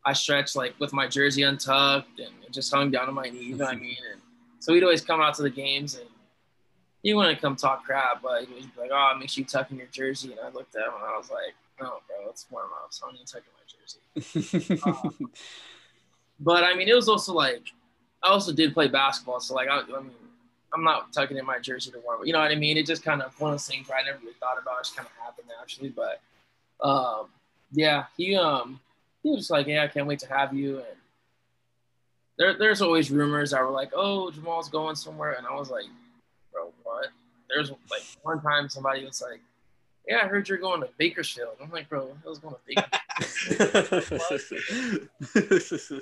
[0.05, 3.43] I stretched like with my jersey untucked and it just hung down to my knee.
[3.43, 3.97] You know I mean?
[4.11, 4.21] And
[4.59, 6.07] so he'd always come out to the games and.
[7.03, 9.77] He wouldn't come talk crap, but he was like, "Oh, make sure you tuck in
[9.77, 12.71] your jersey." And I looked at him and I was like, "No, bro, it's warm
[12.83, 15.29] up, so I need to tuck in my jersey." Um,
[16.39, 17.61] but I mean, it was also like
[18.23, 20.11] I also did play basketball, so like I, I mean,
[20.75, 22.27] I'm not tucking in my jersey to warm up.
[22.27, 22.77] You know what I mean?
[22.77, 24.79] It just kind of one of those things where I never really thought about.
[24.79, 25.89] It just kind of happened naturally.
[25.89, 26.21] But
[26.85, 27.27] um,
[27.71, 28.79] yeah, he um
[29.23, 30.77] he was just like, yeah, I can't wait to have you.
[30.77, 30.85] And
[32.37, 35.85] there there's always rumors that were like, oh, Jamal's going somewhere, and I was like,
[36.51, 37.07] bro, what?
[37.49, 39.41] There's like one time somebody was like.
[40.07, 41.55] Yeah, I heard you're going to Bakersfield.
[41.59, 42.91] I'm like, bro, I was going to Bakersfield.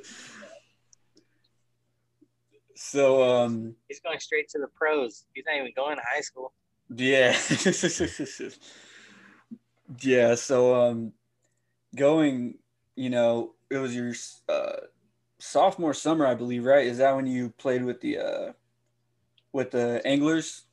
[2.76, 5.26] So um He's going straight to the pros.
[5.34, 6.54] He's not even going to high school.
[6.96, 7.38] yeah.
[10.02, 11.14] yeah, so um
[11.96, 12.58] going,
[12.96, 14.14] you know, it was your
[14.50, 14.82] uh
[15.40, 16.88] sophomore summer, I believe, right?
[16.88, 18.54] Is that when you played with the uh
[19.52, 20.64] with the anglers?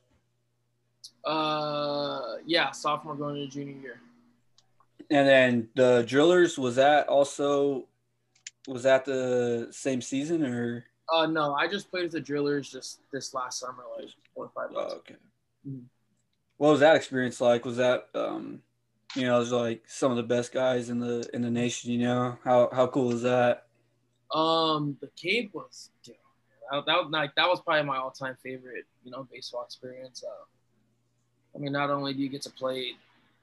[1.25, 4.01] Uh, yeah, sophomore going into junior year.
[5.11, 7.87] And then the drillers, was that also
[8.69, 13.01] was that the same season or Uh, no, I just played with the Drillers just
[13.13, 14.95] this last summer, like four or five months.
[14.95, 15.17] Oh, okay.
[15.67, 15.85] Mhm.
[16.57, 17.65] What was that experience like?
[17.65, 18.63] Was that um,
[19.17, 21.91] you know, it was like some of the best guys in the in the nation.
[21.91, 23.67] You know, how how cool was that?
[24.33, 26.15] Um, the Cape was dude,
[26.71, 30.23] that, that was like that was probably my all-time favorite, you know, baseball experience.
[30.23, 32.93] Uh, I mean, not only do you get to play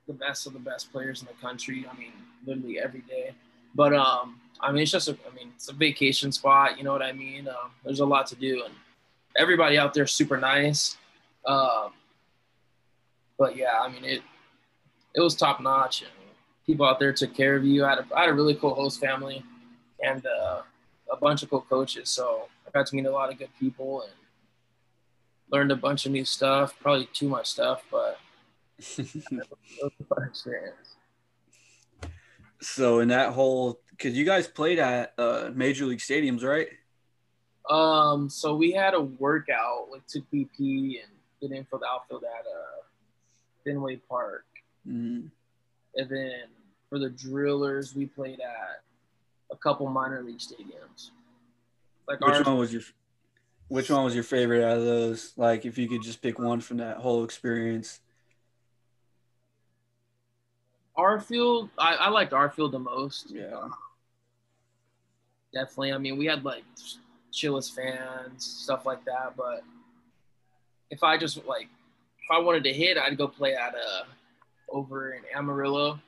[0.07, 2.13] the best of the best players in the country, I mean,
[2.45, 3.33] literally every day,
[3.75, 6.77] but um, I mean, it's just a, I mean, it's a vacation spot.
[6.77, 7.47] You know what I mean?
[7.47, 8.73] Um, there's a lot to do, and
[9.37, 10.97] everybody out there is super nice.
[11.45, 11.91] Um,
[13.37, 14.21] but yeah, I mean, it
[15.15, 16.11] it was top notch, and
[16.65, 17.85] people out there took care of you.
[17.85, 19.43] I had a, I had a really cool host family,
[20.03, 20.61] and uh,
[21.11, 22.09] a bunch of cool coaches.
[22.09, 24.11] So I got to meet a lot of good people and
[25.51, 26.75] learned a bunch of new stuff.
[26.79, 28.19] Probably too much stuff, but
[28.77, 29.25] it
[29.81, 30.95] was a fun experience.
[32.61, 36.67] so in that whole, because you guys played at uh, major league stadiums, right?
[37.69, 42.81] Um, so we had a workout, like took BP and did infield outfield at uh,
[43.63, 44.45] Fenway Park,
[44.87, 45.29] Mm.
[45.95, 46.43] and then
[46.89, 48.81] for the drillers, we played at
[49.51, 51.09] a couple minor league stadiums.
[52.07, 52.83] Like Which ours, one was your
[53.67, 55.33] Which one was your favorite out of those?
[55.35, 57.99] Like, if you could just pick one from that whole experience.
[60.95, 63.29] our field, I, I liked our field the most.
[63.29, 63.67] Yeah.
[65.53, 65.93] Definitely.
[65.93, 66.63] I mean, we had like
[67.31, 69.33] chillest fans, stuff like that.
[69.35, 69.63] But
[70.89, 71.67] if I just like,
[72.19, 74.03] if I wanted to hit, I'd go play at uh
[74.69, 75.99] over in Amarillo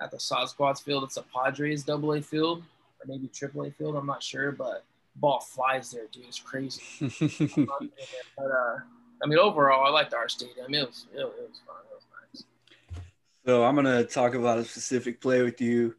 [0.00, 1.04] at the Sod Squads field.
[1.04, 2.62] It's a Padres double A field
[3.00, 3.96] or maybe triple A field.
[3.96, 4.84] I'm not sure, but
[5.16, 6.24] ball flies there, dude.
[6.26, 6.82] It's crazy.
[7.00, 8.76] but uh,
[9.22, 10.72] I mean, overall, I liked our stadium.
[10.74, 11.76] It was it, it was fun.
[11.90, 12.04] It was
[12.34, 13.02] nice.
[13.44, 15.94] So I'm gonna talk about a specific play with you,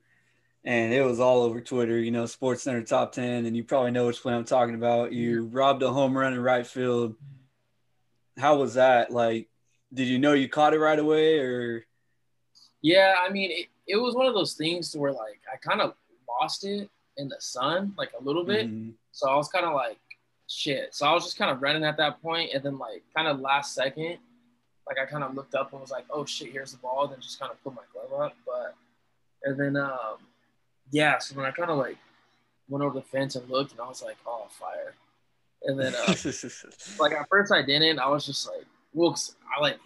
[0.68, 1.98] and it was all over Twitter.
[1.98, 5.14] You know, SportsCenter top ten, and you probably know which play I'm talking about.
[5.14, 7.16] You robbed a home run in right field.
[8.38, 9.10] How was that?
[9.10, 9.48] Like,
[9.94, 11.86] did you know you caught it right away, or
[12.82, 15.94] Yeah, I mean, it, it was one of those things where like I kind of
[16.28, 18.68] lost it in the sun, like a little bit.
[18.68, 18.94] Mhm.
[19.14, 19.98] So I was kind of like,
[20.48, 20.94] shit.
[20.94, 23.40] So I was just kind of running at that point, and then like kind of
[23.40, 24.18] last second,
[24.86, 27.08] like I kind of looked up and was like, oh shit, here's the ball.
[27.08, 28.76] Then just kind of put my glove up, but
[29.44, 30.18] and then um,
[30.91, 31.17] yeah.
[31.19, 31.97] So then I kind of like
[32.69, 34.93] went over the fence and looked, and I was like, oh fire.
[35.63, 36.06] And then uh,
[37.00, 38.00] like at first I didn't.
[38.00, 39.78] I was just like, well, 'cause I like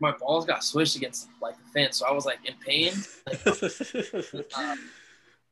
[0.00, 2.92] my balls got swished against like the fence, so I was like in pain.
[3.26, 4.76] Like, uh,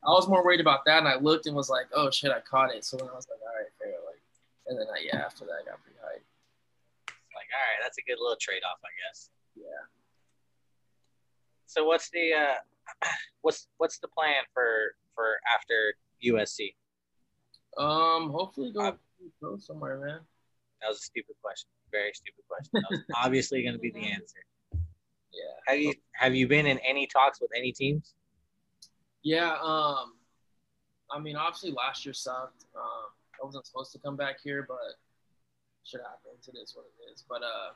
[0.03, 2.39] I was more worried about that, and I looked and was like, "Oh shit, I
[2.41, 4.19] caught it." So then I was like, "All right, fair." Like,
[4.67, 6.25] and then I, yeah, after that, I got pretty hyped.
[7.35, 9.29] Like, all right, that's a good little trade off, I guess.
[9.55, 9.63] Yeah.
[11.67, 12.55] So what's the uh,
[13.41, 16.73] what's what's the plan for for after USC?
[17.77, 18.97] Um, hopefully go
[19.41, 20.19] go somewhere, man.
[20.81, 21.69] That was a stupid question.
[21.91, 22.71] Very stupid question.
[22.73, 24.39] That was obviously going to be the answer.
[24.73, 25.53] Yeah.
[25.67, 28.13] Have you have you been in any talks with any teams?
[29.23, 29.55] Yeah.
[29.61, 30.13] Um,
[31.11, 32.65] I mean, obviously last year sucked.
[32.75, 34.77] Um, I wasn't supposed to come back here, but
[35.83, 36.47] shit happens.
[36.47, 37.23] It is what it is.
[37.27, 37.71] But uh,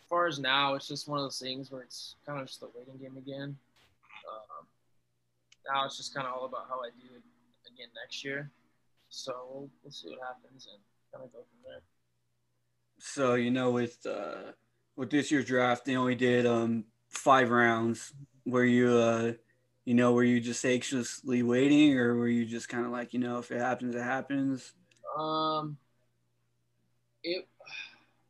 [0.00, 2.62] as far as now, it's just one of those things where it's kind of just
[2.62, 3.56] a waiting game again.
[4.28, 4.66] Um,
[5.66, 7.22] now it's just kind of all about how I do it
[7.66, 8.50] again next year.
[9.08, 10.80] So we'll, we'll see what happens and
[11.12, 11.82] kind of go from there.
[12.98, 14.52] so you know, with uh,
[14.96, 18.12] with this year's draft, they only did um five rounds.
[18.44, 19.32] Were you uh,
[19.88, 23.18] you know, were you just anxiously waiting, or were you just kind of like, you
[23.18, 24.74] know, if it happens, it happens?
[25.18, 25.78] Um,
[27.24, 27.48] it,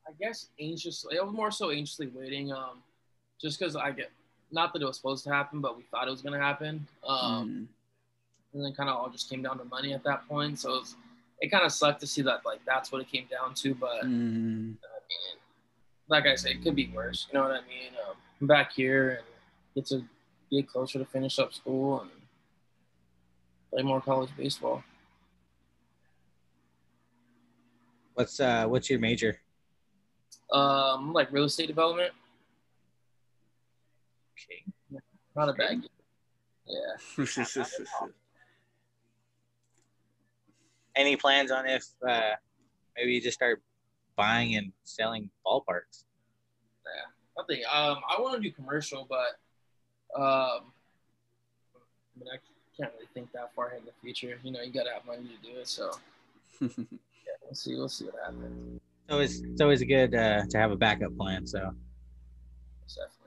[0.06, 1.16] I guess anxiously.
[1.16, 2.52] It was more so anxiously waiting.
[2.52, 2.84] Um,
[3.40, 4.12] just because I get,
[4.50, 6.86] not that it was supposed to happen, but we thought it was gonna happen.
[7.06, 7.66] Um, Mm.
[8.54, 10.58] and then kind of all just came down to money at that point.
[10.58, 10.96] So it, was,
[11.40, 13.74] it kind of sucked to see that like that's what it came down to.
[13.74, 14.76] But Mm.
[14.82, 15.36] I mean,
[16.08, 17.26] like I said, it could be worse.
[17.30, 17.92] You know what I mean?
[18.08, 19.26] Um, I'm back here and
[19.74, 20.02] get to
[20.50, 22.10] get closer to finish up school and
[23.70, 24.82] play more college baseball.
[28.14, 29.38] What's uh what's your major?
[30.52, 32.12] Um, like real estate development.
[34.44, 34.64] Okay.
[35.34, 35.90] Not a bad game.
[36.66, 37.24] Yeah.
[40.96, 42.32] any plans on if uh,
[42.96, 43.62] maybe you just start
[44.16, 46.04] buying and selling ballparks?
[47.38, 49.38] I think um, I want to do commercial, but
[50.20, 50.72] um,
[51.76, 52.38] I mean, I
[52.76, 54.40] can't really think that far ahead in the future.
[54.42, 55.68] You know, you gotta have money to do it.
[55.68, 55.92] So
[56.60, 56.68] yeah,
[57.44, 57.76] we'll see.
[57.76, 58.80] We'll see what happens.
[59.08, 61.46] So it's it's always good uh, to have a backup plan.
[61.46, 61.87] So Definitely.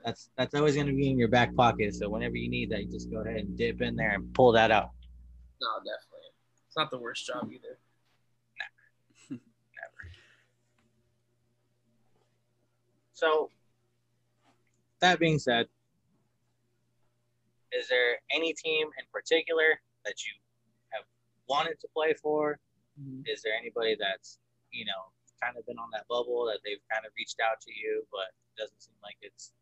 [0.04, 1.94] That's that's always going to be in your back pocket.
[1.94, 4.52] So whenever you need that, you just go ahead and dip in there and pull
[4.52, 4.90] that out.
[5.60, 6.30] No, definitely.
[6.66, 7.78] It's not the worst job either.
[8.58, 9.30] Never.
[9.30, 10.12] Never.
[13.12, 13.50] So
[15.00, 15.66] that being said,
[17.72, 20.32] is there any team in particular that you
[20.90, 21.04] have
[21.48, 22.58] wanted to play for?
[23.00, 23.22] Mm-hmm.
[23.26, 24.38] Is there anybody that's,
[24.70, 25.10] you know,
[25.42, 28.30] kind of been on that bubble that they've kind of reached out to you, but
[28.30, 29.52] it doesn't seem like it's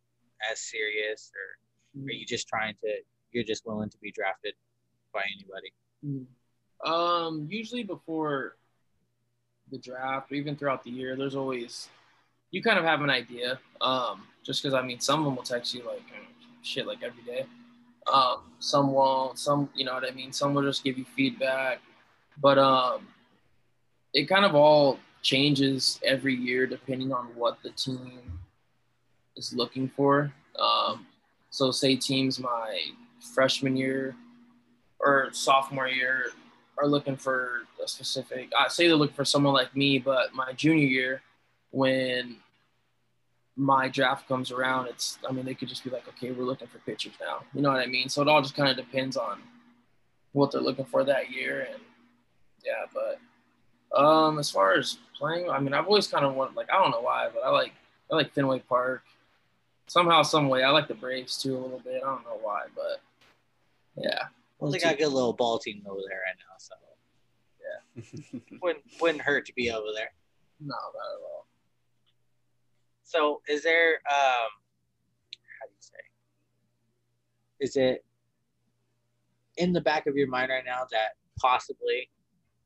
[0.51, 1.31] as serious?
[1.35, 2.91] Or are you just trying to,
[3.33, 4.55] you're just willing to be drafted
[5.13, 5.73] by anybody?
[6.85, 8.57] Um, usually before
[9.71, 11.89] the draft, or even throughout the year, there's always
[12.51, 13.59] you kind of have an idea.
[13.81, 16.03] Um, just because I mean, some of them will text you like
[16.63, 17.47] shit like every day.
[18.13, 19.39] Um, some won't.
[19.39, 20.33] Some, you know what I mean.
[20.33, 21.81] Some will just give you feedback,
[22.41, 23.07] but um,
[24.13, 28.41] it kind of all changes every year depending on what the team
[29.41, 30.33] is looking for.
[30.59, 31.07] Um,
[31.49, 32.79] so say teams my
[33.35, 34.15] freshman year
[35.01, 36.27] or sophomore year
[36.79, 38.53] are looking for a specific.
[38.57, 41.23] I say they're looking for someone like me, but my junior year,
[41.71, 42.37] when
[43.57, 46.69] my draft comes around, it's I mean they could just be like, okay, we're looking
[46.69, 47.41] for pitchers now.
[47.55, 48.09] You know what I mean?
[48.09, 49.41] So it all just kind of depends on
[50.33, 51.83] what they're looking for that year, and
[52.65, 52.87] yeah.
[52.95, 56.81] But um, as far as playing, I mean, I've always kind of wanted like I
[56.81, 57.73] don't know why, but I like
[58.11, 59.03] I like Fenway Park.
[59.91, 62.01] Somehow, some way, I like the Braves too a little bit.
[62.01, 63.03] I don't know why, but
[63.97, 64.27] yeah.
[64.61, 66.75] Well, they got a good little ball team over there right now, so
[67.59, 70.13] yeah, wouldn't wouldn't hurt to be over there.
[70.61, 71.49] No, not at all.
[73.03, 74.51] So, is there um,
[75.59, 75.99] how do you say?
[77.59, 78.05] Is it
[79.57, 82.09] in the back of your mind right now that possibly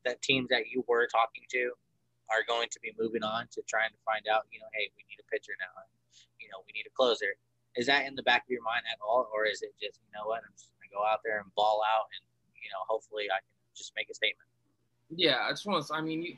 [0.04, 1.70] that teams that you were talking to
[2.28, 5.04] are going to be moving on to trying to find out, you know, hey, we
[5.08, 6.03] need a pitcher now, and, you
[6.54, 7.34] know, we need a closer.
[7.74, 10.12] Is that in the back of your mind at all, or is it just, you
[10.14, 12.22] know what, I'm just gonna go out there and ball out, and
[12.54, 14.46] you know, hopefully I can just make a statement.
[15.10, 15.94] Yeah, I just want to.
[15.94, 16.36] I mean, you,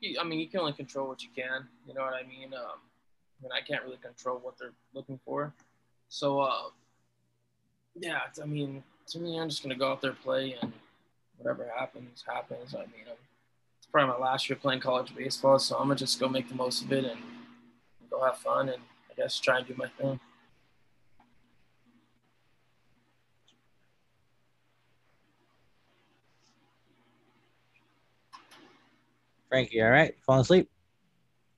[0.00, 0.18] you.
[0.18, 1.68] I mean, you can only control what you can.
[1.86, 2.52] You know what I mean?
[2.54, 5.52] Um, I mean, I can't really control what they're looking for.
[6.08, 6.70] So, uh,
[7.94, 8.20] yeah.
[8.42, 10.72] I mean, to me, I'm just gonna go out there play, and
[11.36, 12.74] whatever happens, happens.
[12.74, 13.16] I mean, I'm,
[13.78, 16.54] it's probably my last year playing college baseball, so I'm gonna just go make the
[16.54, 17.20] most of it and
[18.12, 20.20] go have fun, and I guess try and do my thing.
[29.48, 30.70] Frankie, all right, falling asleep?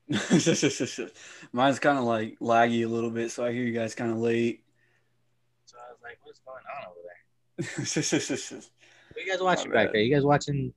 [1.52, 4.18] Mine's kind of like laggy a little bit, so I hear you guys kind of
[4.18, 4.64] late.
[5.66, 8.60] So I was like, what's going on over there?
[9.14, 9.92] What are you guys watching My back bad.
[9.94, 10.02] there?
[10.02, 10.74] You guys watching?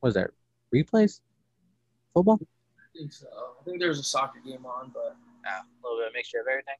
[0.00, 0.30] What is that?
[0.74, 1.20] Replays?
[2.12, 2.38] Football?
[2.94, 3.26] I think so.
[3.60, 6.46] I think there's a soccer game on, but No, a little bit of mixture of
[6.48, 6.74] everything.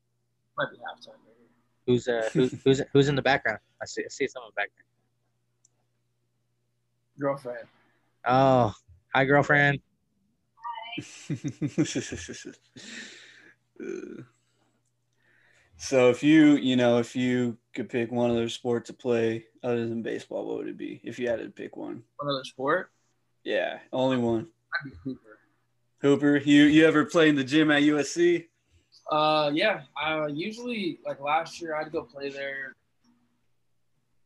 [0.56, 1.48] might be halftime maybe.
[1.86, 3.58] Who's uh who, who's who's in the background?
[3.82, 4.84] I see I see someone back there.
[7.18, 7.66] Girlfriend.
[8.26, 8.72] Oh,
[9.14, 9.80] hi girlfriend.
[15.76, 19.86] So if you, you know, if you could pick one other sport to play other
[19.88, 21.00] than baseball, what would it be?
[21.02, 22.90] If you had to pick one, Another sport?
[23.42, 24.46] yeah, only one.
[24.72, 25.33] I'd be Hooper.
[26.04, 28.44] Hooper, you you ever play in the gym at USC?
[29.10, 29.84] Uh, yeah.
[29.96, 32.74] I usually like last year I'd go play there.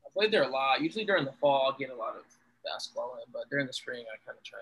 [0.05, 0.81] I played there a lot.
[0.81, 2.25] Usually during the fall, I'll get a lot of
[2.65, 4.59] basketball in, but during the spring, I kind of try.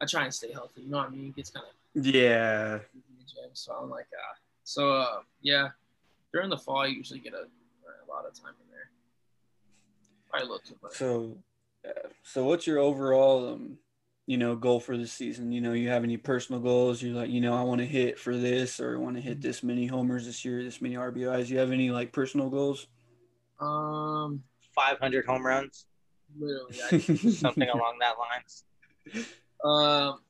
[0.00, 0.80] I try and stay healthy.
[0.80, 1.26] You know what I mean?
[1.26, 2.78] It gets kind of Yeah,
[3.26, 4.38] gym, so I'm like, ah.
[4.64, 5.68] So uh, yeah,
[6.32, 8.88] during the fall, I usually get a, a lot of time in there.
[10.30, 10.94] Probably a little too much.
[10.94, 11.36] So,
[11.86, 13.76] uh, so what's your overall, um,
[14.26, 15.52] you know, goal for the season?
[15.52, 17.00] You know, you have any personal goals?
[17.00, 19.40] You're like, you know, I want to hit for this, or I want to hit
[19.40, 21.48] this many homers this year, this many RBIs.
[21.48, 22.88] You have any like personal goals?
[23.60, 24.42] Um,
[24.74, 25.86] Five hundred home runs,
[26.38, 26.74] literally,
[27.32, 28.64] something along that lines.
[29.64, 30.20] Um,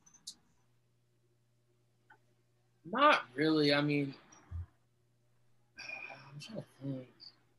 [2.93, 3.75] not really.
[3.75, 4.15] I mean,
[5.79, 7.09] I'm trying to think.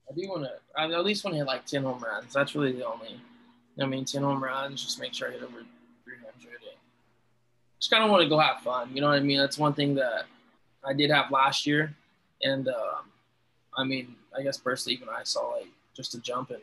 [0.09, 0.51] I do want to.
[0.77, 2.31] I at least want to hit like ten home runs.
[2.31, 3.19] That's really the only.
[3.81, 4.81] I mean, ten home runs.
[4.81, 5.63] Just make sure I hit over
[6.41, 6.61] 300.
[6.61, 6.77] And
[7.79, 8.89] just kind of want to go have fun.
[8.93, 9.37] You know what I mean?
[9.37, 10.25] That's one thing that
[10.83, 11.93] I did have last year,
[12.41, 13.11] and um,
[13.77, 16.57] I mean, I guess personally, even I saw like just a jump in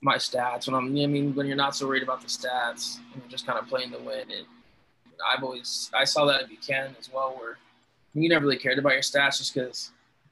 [0.00, 0.86] my stats when I'm.
[0.96, 3.68] I mean, when you're not so worried about the stats and you're just kind of
[3.68, 4.30] playing to win.
[4.30, 4.46] It,
[5.24, 7.58] I've always I saw that at Buchanan as well, where
[8.14, 9.90] you never really cared about your stats just because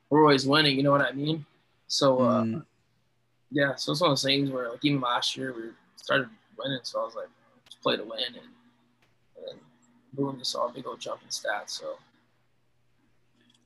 [0.09, 0.76] we're always winning.
[0.76, 1.44] You know what I mean?
[1.86, 2.64] So uh, Mm.
[3.51, 5.62] yeah, so it's one of those things where like even last year we
[5.96, 6.28] started
[6.59, 7.28] winning, so I was like,
[7.83, 9.61] play to win, and, and
[10.12, 11.70] boom, just saw a big old jump in stats.
[11.70, 11.97] So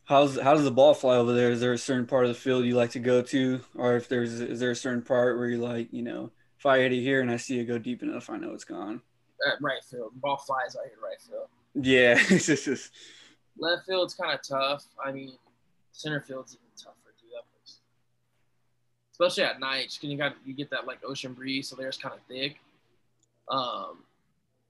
[0.07, 1.51] How's how does the ball fly over there?
[1.51, 4.07] Is there a certain part of the field you like to go to, or if
[4.09, 7.01] there's is there a certain part where you like you know if I hit it
[7.01, 9.01] here and I see it go deep enough, I know it's gone.
[9.47, 11.49] at right field, ball flies out here right field.
[11.75, 12.91] Yeah, it's just,
[13.59, 14.85] Left field's kind of tough.
[15.03, 15.33] I mean,
[15.93, 17.29] center field's even tougher too.
[17.33, 17.79] That place,
[19.13, 22.15] especially at night, because you got you get that like ocean breeze, so there's kind
[22.15, 22.61] of thick.
[23.49, 24.05] Um,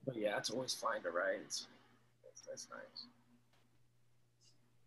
[0.05, 1.41] but yeah, it's always fine to ride.
[1.45, 1.67] It's
[2.25, 3.07] that's, that's nice.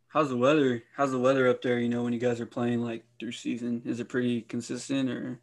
[0.08, 0.84] how's the weather?
[0.96, 1.80] How's the weather up there?
[1.80, 5.40] You know when you guys are playing like through season, is it pretty consistent or?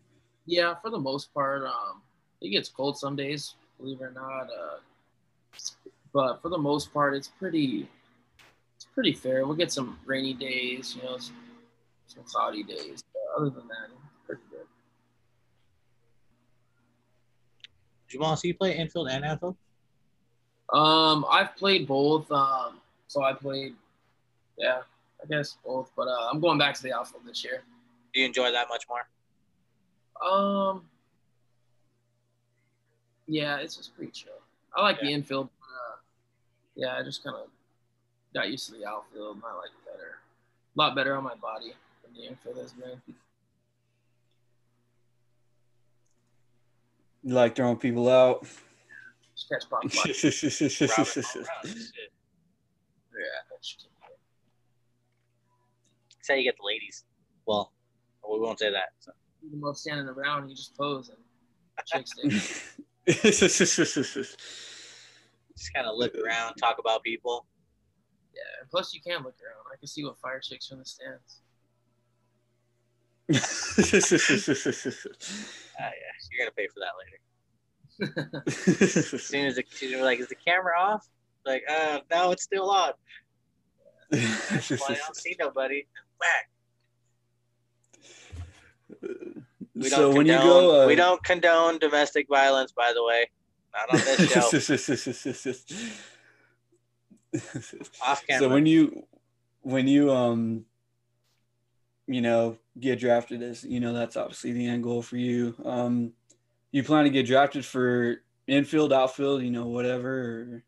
[0.47, 2.03] Yeah, for the most part, um,
[2.41, 4.43] it gets cold some days, believe it or not.
[4.43, 4.79] Uh,
[6.13, 7.89] but for the most part, it's pretty,
[8.77, 9.47] it's pretty fair.
[9.47, 11.37] We'll get some rainy days, you know, some,
[12.07, 13.03] some cloudy days.
[13.13, 14.67] But other than that, it's pretty good.
[18.15, 19.57] Jamal, so you play infield and outfield?
[20.73, 22.31] Um, I've played both.
[22.31, 23.75] Um, so I played,
[24.57, 24.83] yeah,
[25.21, 25.91] I guess both.
[25.97, 27.65] But uh, I'm going back to the outfield this year.
[28.12, 29.05] Do you enjoy that much more?
[30.25, 30.83] Um,
[33.27, 34.33] yeah, it's just pretty chill.
[34.77, 35.49] I like the infield.
[35.59, 35.97] But, uh,
[36.77, 37.49] yeah, I just kind of
[38.33, 39.43] got used to the outfield.
[39.45, 40.19] I like it better.
[40.77, 43.03] A lot better on my body than the infield has been.
[47.25, 48.43] You like throwing people out?
[49.35, 50.03] Just catch pop fly.
[50.03, 50.91] Robin, Shit.
[50.91, 51.05] all.
[51.64, 51.70] Yeah,
[53.51, 53.77] that's
[56.11, 57.05] That's how you get the ladies.
[57.47, 57.72] Well,
[58.31, 58.91] we won't say that.
[59.01, 59.12] So.
[59.51, 60.51] the most standing around.
[60.51, 61.18] You just pose and
[61.87, 62.31] chicks dig.
[65.57, 67.47] Just kind of look around, talk about people.
[68.35, 69.64] Yeah, and plus you can look around.
[69.72, 71.41] I can see what fire chicks from the stands.
[75.77, 77.18] Ah, yeah, you're gonna pay for that later.
[79.16, 81.09] As soon as the, she's like, "Is the camera off?"
[81.47, 82.93] Like, uh, no, it's still on.
[84.11, 85.87] Well, I don't see nobody.
[86.20, 86.51] Whack.
[89.74, 93.28] We so don't when you go, uh, we don't condone domestic violence, by the way.
[93.74, 94.41] Not on this show.
[98.07, 98.39] Off camera.
[98.39, 99.05] so when you
[99.62, 100.64] when you um
[102.07, 106.12] you know get drafted as you know that's obviously the end goal for you um
[106.75, 110.62] you plan to get drafted for infield outfield you know whatever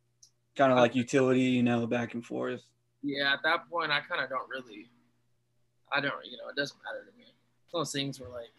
[0.57, 2.63] kind of like utility you know back and forth
[3.03, 4.89] Yeah, at that point, I kind of don't really.
[5.93, 7.27] I don't, you know, it doesn't matter to me.
[7.65, 8.51] It's those things where, like,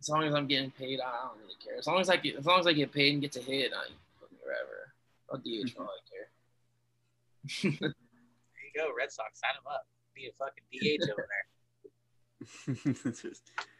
[0.00, 1.78] as long as I'm getting paid, I don't really care.
[1.78, 3.72] As long as I get, as long as I get paid and get to hit,
[3.74, 3.88] I
[4.20, 4.92] put me wherever.
[5.32, 6.28] I'll DH for all I care.
[7.80, 9.86] there you go, Red Sox, sign him up.
[10.14, 11.46] Be a fucking DH over there.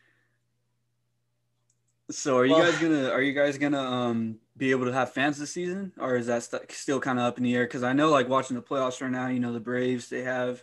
[2.10, 5.12] so are you Well- guys gonna are you guys gonna um be able to have
[5.12, 7.82] fans this season or is that st- still kind of up in the air because
[7.82, 10.62] i know like watching the playoffs right now you know the braves they have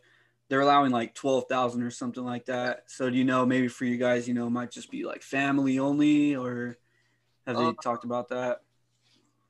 [0.50, 3.98] they're allowing like 12,000 or something like that so do you know maybe for you
[3.98, 6.78] guys you know it might just be like family only or
[7.46, 8.62] have they Uh, talked about that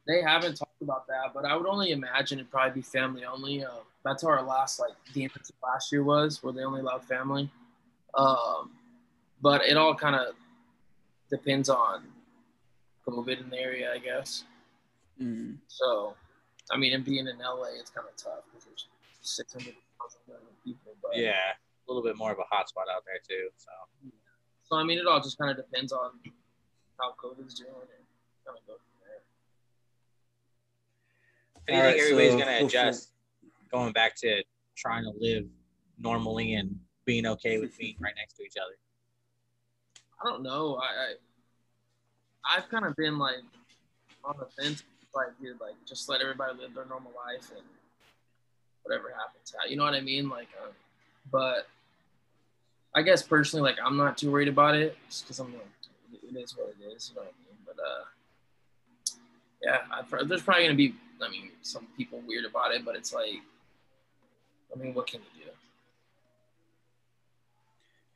[0.08, 3.64] They haven't talked about that, but I would only imagine it'd probably be family only.
[3.64, 3.70] Uh,
[4.04, 5.30] that's how our last like game
[5.64, 7.50] last year was, where they only allowed family.
[8.14, 8.72] Um,
[9.42, 10.36] but it all kind of
[11.34, 12.04] depends on
[13.08, 14.44] COVID in the area, I guess.
[15.20, 15.58] Mm.
[15.68, 16.14] So,
[16.72, 18.88] I mean, and being in LA, it's kind of tough because there's
[19.22, 19.74] 600,000
[20.64, 20.94] people.
[21.02, 23.50] But, Yeah, a little bit more of a hotspot out there too.
[23.58, 23.72] So
[24.64, 26.12] So, I mean, it all just kind of depends on
[27.00, 28.06] how COVID's doing and
[28.46, 29.22] kind of go from there.
[31.56, 33.12] I think Alright, everybody's so gonna hopefully- adjust,
[33.72, 34.44] going back to
[34.76, 35.46] trying to live
[35.98, 38.76] normally and being okay with being right next to each other.
[40.24, 40.76] I don't know.
[40.76, 40.86] I,
[42.46, 43.44] I I've kind of been like
[44.24, 47.66] on the fence, like dude, like just let everybody live their normal life and
[48.84, 49.54] whatever happens.
[49.70, 50.30] You know what I mean?
[50.30, 50.70] Like, uh,
[51.32, 51.68] but
[52.96, 55.68] I guess personally, like I'm not too worried about it, just because I'm like,
[56.14, 57.10] it is what it is.
[57.10, 57.58] You know what I mean?
[57.66, 58.04] But uh,
[59.62, 63.14] yeah, I've, there's probably gonna be, I mean, some people weird about it, but it's
[63.14, 63.42] like,
[64.74, 65.50] I mean, what can you do?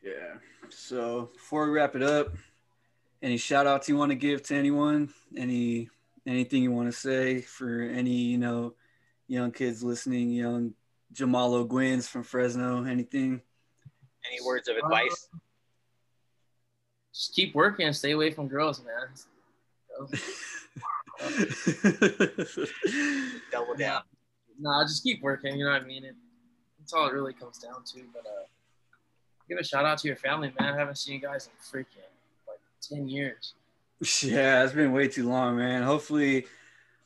[0.08, 0.36] Yeah
[0.70, 2.36] so before we wrap it up
[3.22, 5.90] any shout outs you want to give to anyone any
[6.26, 8.74] anything you want to say for any you know
[9.28, 10.74] young kids listening young
[11.14, 13.42] Jamal O'Guinns from fresno anything
[14.30, 15.30] Any words of Uh, advice?
[17.14, 19.08] just keep working and stay away from girls, man.
[23.52, 24.04] Double down.
[24.60, 25.58] Nah, just keep working.
[25.58, 26.04] You know what I mean?
[26.04, 26.16] It,
[26.78, 28.02] that's all it really comes down to.
[28.14, 28.46] But uh,
[29.48, 30.74] give a shout out to your family, man.
[30.74, 31.86] I haven't seen you guys in freaking
[32.48, 33.54] like ten years.
[34.22, 35.82] Yeah, it's been way too long, man.
[35.82, 36.46] Hopefully,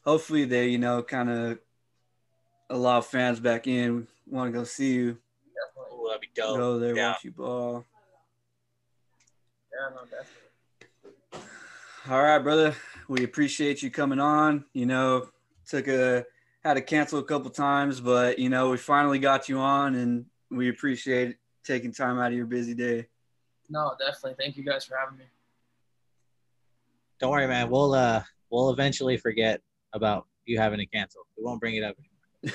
[0.04, 1.60] hopefully they, you know, kind of
[2.70, 4.08] allow fans back in.
[4.28, 5.18] Want to go see you.
[5.74, 5.98] Definitely.
[5.98, 6.58] Ooh, that'd be dope.
[6.58, 7.12] Go there, Yeah.
[7.12, 7.86] watch you ball.
[9.72, 11.48] Yeah, no, definitely.
[12.10, 12.76] All right, brother.
[13.08, 14.66] We appreciate you coming on.
[14.74, 15.30] You know,
[15.66, 16.26] took a
[16.64, 20.26] had to cancel a couple times, but you know, we finally got you on, and
[20.50, 23.08] we appreciate taking time out of your busy day.
[23.70, 24.36] No, definitely.
[24.38, 25.26] Thank you guys for having me.
[27.20, 27.70] Don't worry, man.
[27.70, 29.62] We'll uh we'll eventually forget
[29.94, 31.22] about you having to cancel.
[31.38, 31.96] We won't bring it up.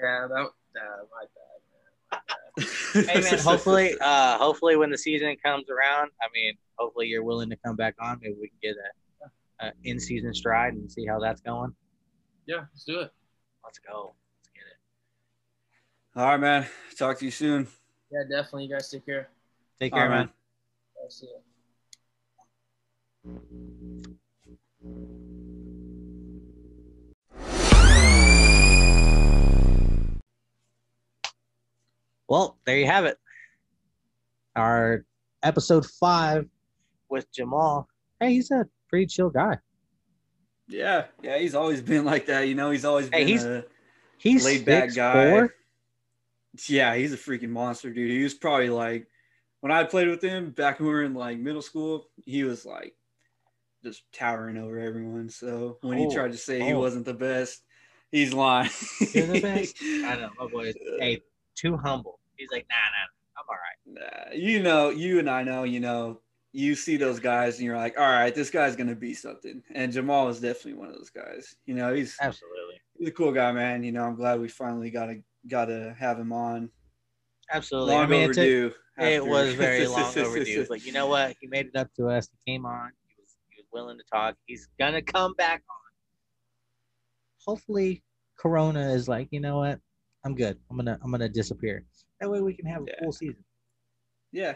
[0.00, 0.34] Yeah, that.
[0.36, 1.90] Uh, my bad, man.
[2.12, 3.08] My bad.
[3.08, 7.50] Hey man, hopefully uh hopefully when the season comes around, I mean, hopefully you're willing
[7.50, 8.18] to come back on.
[8.22, 8.76] Maybe we can get
[9.60, 11.74] a, a in season stride and see how that's going.
[12.46, 13.10] Yeah, let's do it.
[13.64, 14.14] Let's go.
[16.14, 16.24] Let's get it.
[16.24, 16.66] All right, man.
[16.96, 17.66] Talk to you soon.
[18.10, 18.64] Yeah, definitely.
[18.64, 19.28] You guys take care.
[19.80, 20.30] Take care, right, man.
[21.02, 21.38] I'll see you.
[32.28, 33.18] Well, there you have it.
[34.56, 35.04] Our
[35.42, 36.46] episode five
[37.08, 37.88] with Jamal.
[38.20, 39.58] Hey, he's a pretty chill guy.
[40.66, 42.42] Yeah, yeah, he's always been like that.
[42.42, 43.64] You know, he's always Hey, been he's- a
[44.20, 44.94] He's laid back 6'4".
[44.96, 45.48] guy.
[46.68, 48.10] Yeah, he's a freaking monster, dude.
[48.10, 49.06] He was probably like
[49.60, 52.64] when I played with him back when we were in like middle school, he was
[52.64, 52.94] like
[53.84, 55.28] just towering over everyone.
[55.28, 56.80] So when Oh, he tried to say he oh.
[56.80, 57.62] wasn't the best,
[58.10, 58.70] he's lying.
[59.12, 59.76] You're the best.
[60.06, 60.68] I know, my boy.
[60.68, 61.20] is- Hey,
[61.54, 62.18] too humble.
[62.36, 64.30] He's like, nah, nah, I'm all right.
[64.30, 66.20] Nah, you know, you and I know, you know,
[66.52, 69.62] you see those guys and you're like, all right, this guy's gonna be something.
[69.74, 71.54] And Jamal is definitely one of those guys.
[71.66, 73.82] You know, he's Absolutely, he's a cool guy, man.
[73.84, 76.70] You know, I'm glad we finally got to got to have him on.
[77.52, 77.94] absolutely.
[77.94, 78.72] Long I mean, it, took, overdue.
[78.98, 81.36] it was very long overdue, but you know what?
[81.40, 82.28] He made it up to us.
[82.44, 82.90] He came on.
[83.08, 84.34] He was he was willing to talk.
[84.46, 85.76] He's gonna come back on.
[87.46, 88.02] Hopefully,
[88.38, 89.80] Corona is like, you know what?
[90.24, 90.58] I'm good.
[90.70, 91.84] I'm gonna I'm gonna disappear.
[92.20, 92.94] That way we can have a Yeah.
[93.00, 93.44] full season.
[94.32, 94.54] yeah,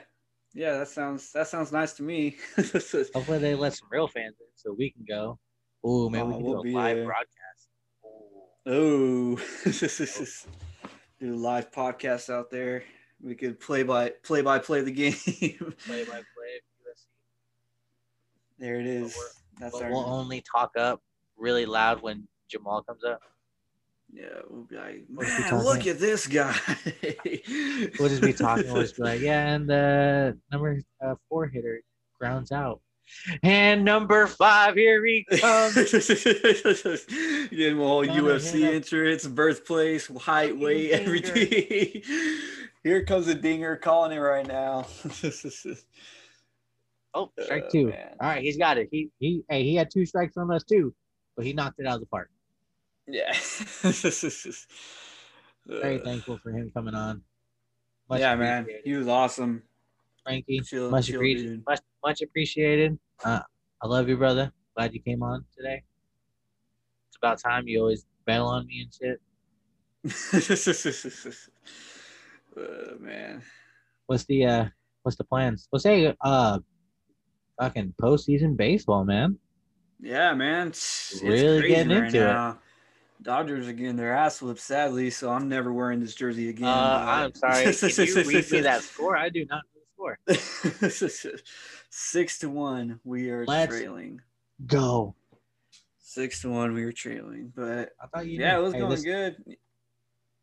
[0.54, 2.36] yeah, that sounds that sounds nice to me.
[2.56, 5.38] Hopefully they let some real fans in so we can go.
[5.84, 7.06] Oh, maybe we Oh, can we'll do a live there.
[7.06, 7.68] broadcast.
[8.68, 9.38] Ooh.
[9.38, 10.52] oh,
[11.22, 12.82] do a live podcast out there.
[13.22, 15.12] We could play by play by play the game.
[15.86, 17.06] Play by play UFC.
[18.58, 19.14] there it is.
[19.16, 19.28] we're-
[19.60, 21.00] That's But our we'll only talk up
[21.36, 23.20] really loud when Jamal comes up.
[24.12, 24.24] yeah.
[24.50, 26.56] We'll be like, We'll be man, look at this guy.
[28.00, 28.72] We'll just be talking.
[28.72, 31.82] We'll just be like, yeah, and the number uh, four hitter
[32.18, 32.80] grounds out.
[33.42, 35.74] And number five, here he comes.
[35.74, 41.02] Getting a whole UFC entrance, birthplace, height, weight, dinger.
[41.04, 42.02] everything.
[42.84, 44.86] Here comes a dinger calling it right now.
[47.14, 47.86] Oh, oh, strike Oh, two.
[47.88, 48.16] man.
[48.22, 48.88] All right, he's got it.
[48.90, 50.94] He he hey, he had two strikes from us too,
[51.36, 52.30] but he knocked it out of the park.
[53.06, 53.30] Yeah.
[55.66, 57.20] Very thankful for him coming on.
[58.08, 58.66] Much yeah, man.
[58.82, 59.62] He was awesome.
[60.24, 61.62] Frankie, Chill, much chill appreciated.
[61.66, 62.98] Much much appreciated.
[63.24, 63.40] Uh,
[63.82, 64.52] I love you, brother.
[64.76, 65.82] Glad you came on today.
[67.08, 67.66] It's about time.
[67.66, 69.20] You always bail on me and shit.
[72.56, 73.42] uh, man.
[74.06, 74.66] What's the uh
[75.02, 75.68] what's the plans?
[75.72, 76.58] Let's say uh
[77.60, 79.38] fucking postseason baseball, man.
[80.00, 80.68] Yeah, man.
[80.68, 82.56] It's, it's Really crazy getting right into it.
[83.22, 86.66] Dodgers are getting their ass whipped, sadly, so I'm never wearing this jersey again.
[86.66, 87.72] Uh, I'm sorry.
[87.72, 89.16] Can you read me that score?
[89.16, 89.62] I do not
[90.02, 90.18] score.
[91.90, 94.20] Six to one, we are Let's- trailing.
[94.66, 95.14] Go.
[95.98, 98.38] Six to one, we were trailing, but I thought you.
[98.40, 98.60] yeah, knew.
[98.60, 99.36] it was Hey, going this- good.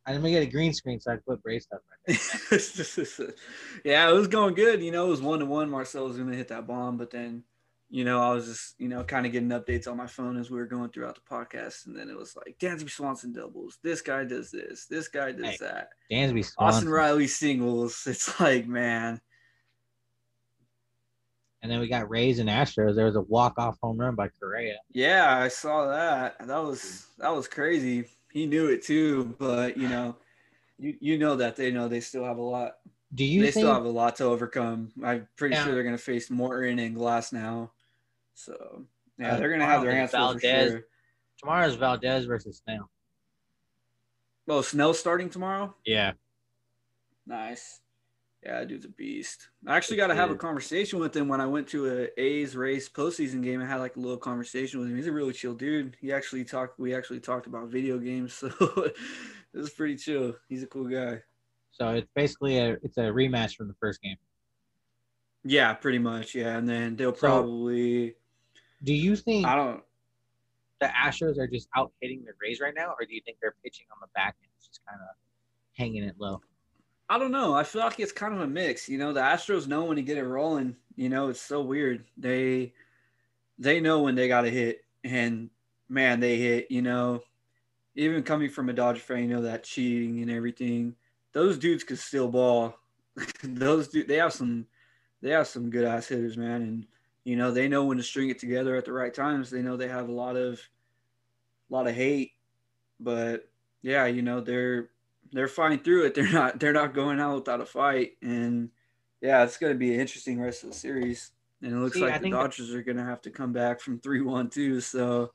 [0.06, 3.34] I'm gonna get a green screen so I can put Bray stuff right there.
[3.86, 4.82] yeah, it was going good.
[4.82, 5.70] You know, it was one to one.
[5.70, 7.44] Marcell was going to hit that bomb, but then,
[7.92, 10.50] you know, I was just, you know, kind of getting updates on my phone as
[10.50, 11.86] we were going throughout the podcast.
[11.86, 13.78] And then it was like, Dansby Swanson doubles.
[13.84, 14.88] This guy does this.
[14.88, 15.90] This guy does Hey, that.
[16.12, 16.54] Dansby Swanson.
[16.58, 16.90] Austin Swanson.
[16.90, 18.02] Riley singles.
[18.08, 19.22] It's like, man.
[21.62, 22.96] And then we got Rays and Astros.
[22.96, 24.78] There was a walk-off home run by Correa.
[24.94, 26.38] Yeah, I saw that.
[26.48, 28.06] That was that was crazy.
[28.32, 30.16] He knew it too, but you know,
[30.78, 32.78] you you know that they know they still have a lot.
[33.14, 33.64] Do you they think?
[33.66, 34.92] still have a lot to overcome.
[35.04, 35.64] I'm pretty Yeah.
[35.66, 37.72] sure they're going to face Morton and Glasnow.
[38.36, 38.86] So
[39.18, 40.86] yeah, Uh, they're going to have their hands full for sure.
[41.40, 42.90] Tomorrow's Valdez versus Snell.
[44.48, 45.76] Oh, Snell starting tomorrow.
[45.86, 46.14] Yeah.
[47.26, 47.82] Nice.
[48.44, 49.50] Yeah, dude's a beast.
[49.68, 52.56] I actually got to have a conversation with him when I went to a A's
[52.56, 53.62] Rays postseason game.
[53.62, 54.96] I had like a little conversation with him.
[54.96, 55.98] He's a really chill dude.
[56.00, 56.80] He actually talked.
[56.80, 58.96] We actually talked about video games, so it
[59.58, 60.36] was pretty chill.
[60.48, 61.20] He's a cool guy.
[61.72, 64.16] So it's basically a it's a rematch from the first game.
[65.44, 66.34] Yeah, pretty much.
[66.34, 68.16] Yeah, and then they'll probably.
[68.84, 69.84] Do you think I don't.
[70.80, 73.56] the Astros are just out hitting the Rays right now, or do you think they're
[73.64, 75.16] pitching on the back end, just kind of
[75.78, 76.42] hanging it low?
[77.10, 77.56] I don't know.
[77.56, 78.88] I feel like it's kind of a mix.
[78.88, 80.76] You know, the Astros know when to get it rolling.
[80.96, 82.06] You know, it's so weird.
[82.18, 82.74] They
[83.58, 85.50] they know when they got to hit, and
[85.90, 86.70] man, they hit.
[86.70, 87.22] You know,
[87.96, 90.96] even coming from a Dodger fan, you know that cheating and everything.
[91.34, 92.76] Those dudes could still ball.
[93.44, 94.68] Those dudes, they have some,
[95.22, 96.88] they have some good ass hitters, man, and
[97.24, 99.50] you know they know when to string it together at the right times.
[99.50, 100.62] They know they have a lot of,
[101.70, 102.34] a lot of hate,
[103.00, 103.50] but
[103.82, 104.90] yeah, you know they're
[105.32, 106.14] they're fighting through it.
[106.16, 108.70] They're not they're not going out without a fight, and
[109.22, 111.32] yeah, it's going to be an interesting rest of the series.
[111.62, 113.52] And it looks See, I like the think- Dodgers are going to have to come
[113.54, 114.80] back from three one too.
[114.82, 115.32] So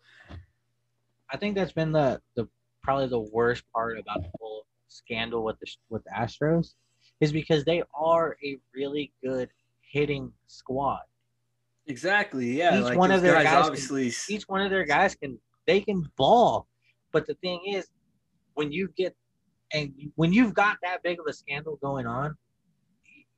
[1.30, 2.48] I think that's been the the
[2.82, 6.74] probably the worst part about the whole scandal with the with the Astros
[7.20, 9.48] is because they are a really good
[9.80, 11.00] hitting squad.
[11.86, 12.78] exactly, yeah.
[12.78, 14.12] Each like one of their guys can- obviously.
[14.28, 16.66] Each one of their guys can they can ball,
[17.12, 17.86] but the thing is,
[18.54, 19.14] when you get
[19.74, 22.36] and when you've got that big of a scandal going on,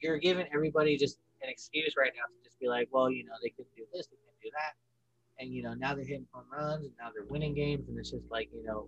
[0.01, 3.32] you're giving everybody just an excuse right now to just be like, well, you know,
[3.43, 6.45] they couldn't do this, they couldn't do that, and you know now they're hitting home
[6.53, 8.87] runs and now they're winning games, and it's just like you know,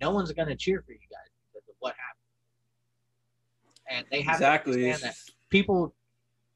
[0.00, 1.94] no one's gonna cheer for you guys because of what
[3.88, 4.80] happened, and they have exactly.
[4.80, 5.16] to understand that
[5.50, 5.94] people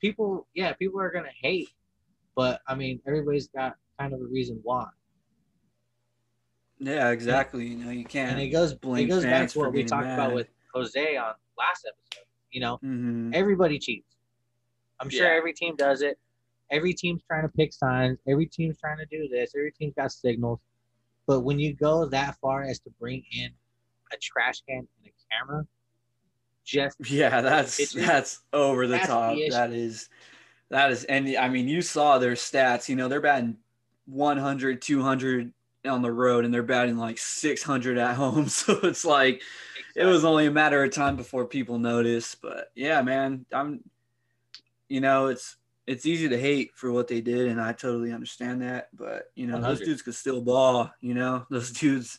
[0.00, 1.68] people yeah people are gonna hate.
[2.34, 4.86] But i mean everybody's got kind of a reason why
[6.80, 7.66] Yeah, exactly.
[7.66, 8.32] You know, you can't.
[8.32, 11.84] and it goes it goes back to what we talked about with jose on last
[11.86, 13.34] episode you know Mhm.
[13.34, 14.16] everybody cheats
[15.00, 15.36] i'm sure Yeah.
[15.36, 16.16] every team does it
[16.70, 20.12] every team's trying to pick signs every team's trying to do this every team's got
[20.12, 20.60] signals
[21.26, 23.50] but when you go that far as to bring in
[24.12, 25.66] a trash can and a camera
[26.64, 29.36] just Yeah, that's that's over the That's top.
[29.36, 29.50] issue.
[29.50, 30.08] that is
[30.70, 33.56] that is and I mean you saw their stats, you know, they're batting
[34.06, 35.52] 100, 200
[35.86, 38.48] on the road and they're batting like 600 at home.
[38.48, 39.42] So it's like
[39.96, 43.80] it was only a matter of time before people noticed, but yeah, man, I'm
[44.88, 45.56] you know, it's
[45.86, 49.46] it's easy to hate for what they did and I totally understand that, but you
[49.46, 51.46] know, those dudes could still ball, you know.
[51.50, 52.18] Those dudes,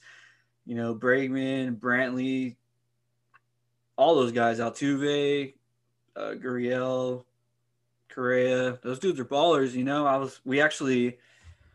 [0.66, 2.56] you know, Bregman, Brantley,
[3.98, 5.54] all those guys, Altuve,
[6.16, 7.24] uh, Gurriel,
[8.10, 9.74] Correa, those dudes are ballers.
[9.74, 11.18] You know, I was we actually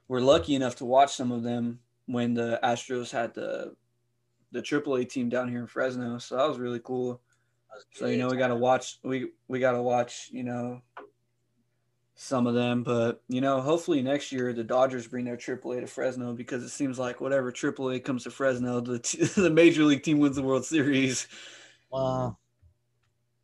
[0.09, 3.75] were lucky enough to watch some of them when the Astros had the
[4.53, 6.19] the AAA team down here in Fresno.
[6.19, 7.21] So that was really cool.
[7.93, 10.81] So you know, we got to watch we we got to watch you know
[12.15, 15.87] some of them, but you know, hopefully next year the Dodgers bring their AAA to
[15.87, 20.03] Fresno because it seems like whatever AAA comes to Fresno, the t- the major league
[20.03, 21.29] team wins the World Series.
[21.91, 22.39] well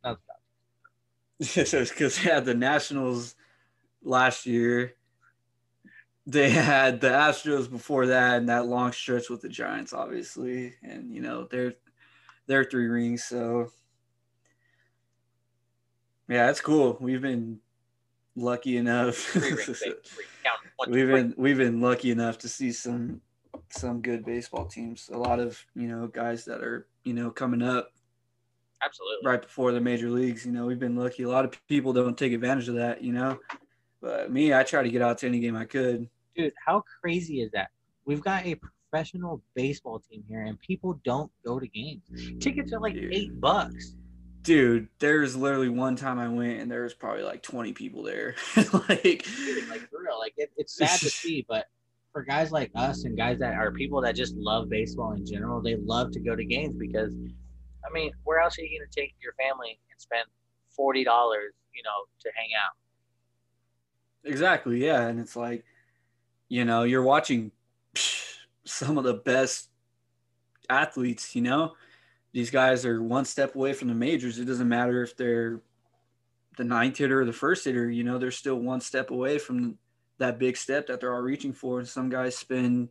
[0.03, 0.19] not
[1.37, 1.71] because
[2.23, 3.35] they had the Nationals
[4.01, 4.95] last year.
[6.25, 11.13] They had the Astros before that, and that long stretch with the Giants, obviously, and
[11.13, 11.73] you know they're
[12.47, 13.25] they're three rings.
[13.25, 13.71] So
[16.29, 16.97] yeah, it's cool.
[17.01, 17.59] We've been
[18.35, 19.15] lucky enough.
[19.15, 20.25] three rings, baby, three.
[20.43, 23.19] Count one, two, we've been we've been lucky enough to see some
[23.69, 25.09] some good baseball teams.
[25.11, 27.89] A lot of you know guys that are you know coming up
[28.83, 30.45] absolutely right before the major leagues.
[30.45, 31.23] You know, we've been lucky.
[31.23, 33.39] A lot of people don't take advantage of that, you know.
[34.03, 36.09] But me, I try to get out to any game I could.
[36.35, 37.69] dude how crazy is that
[38.05, 42.03] we've got a professional baseball team here and people don't go to games
[42.39, 43.13] tickets are like Dude.
[43.13, 43.95] eight bucks
[44.43, 48.35] Dude, there's literally one time I went and there was probably like 20 people there.
[48.57, 51.67] like, Dude, like for real like it, it's sad to see but
[52.11, 55.61] for guys like us and guys that are people that just love baseball in general
[55.61, 57.13] they love to go to games because
[57.87, 60.25] i mean where else are you going to take your family and spend
[60.77, 62.75] $40 you know to hang out
[64.23, 65.07] exactly, yeah.
[65.07, 65.65] And it's like,
[66.49, 67.51] you know, you're watching
[68.65, 69.69] some of the best
[70.69, 71.73] athletes, you know.
[72.31, 74.39] These guys are one step away from the majors.
[74.39, 75.61] It doesn't matter if they're
[76.57, 79.77] the ninth hitter or the first hitter, you know, they're still one step away from
[80.19, 81.79] that big step that they're all reaching for.
[81.79, 82.89] And some guys spend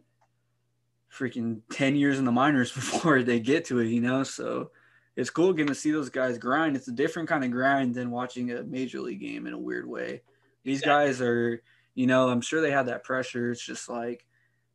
[1.12, 4.22] freaking 10 years in the minors before they get to it, you know?
[4.22, 4.70] So
[5.16, 6.76] it's cool getting to see those guys grind.
[6.76, 9.86] It's a different kind of grind than watching a major league game in a weird
[9.86, 10.22] way.
[10.64, 10.82] These Exactly.
[10.82, 11.62] guys are,
[11.94, 13.50] you know, I'm sure they have that pressure.
[13.50, 14.26] It's just like,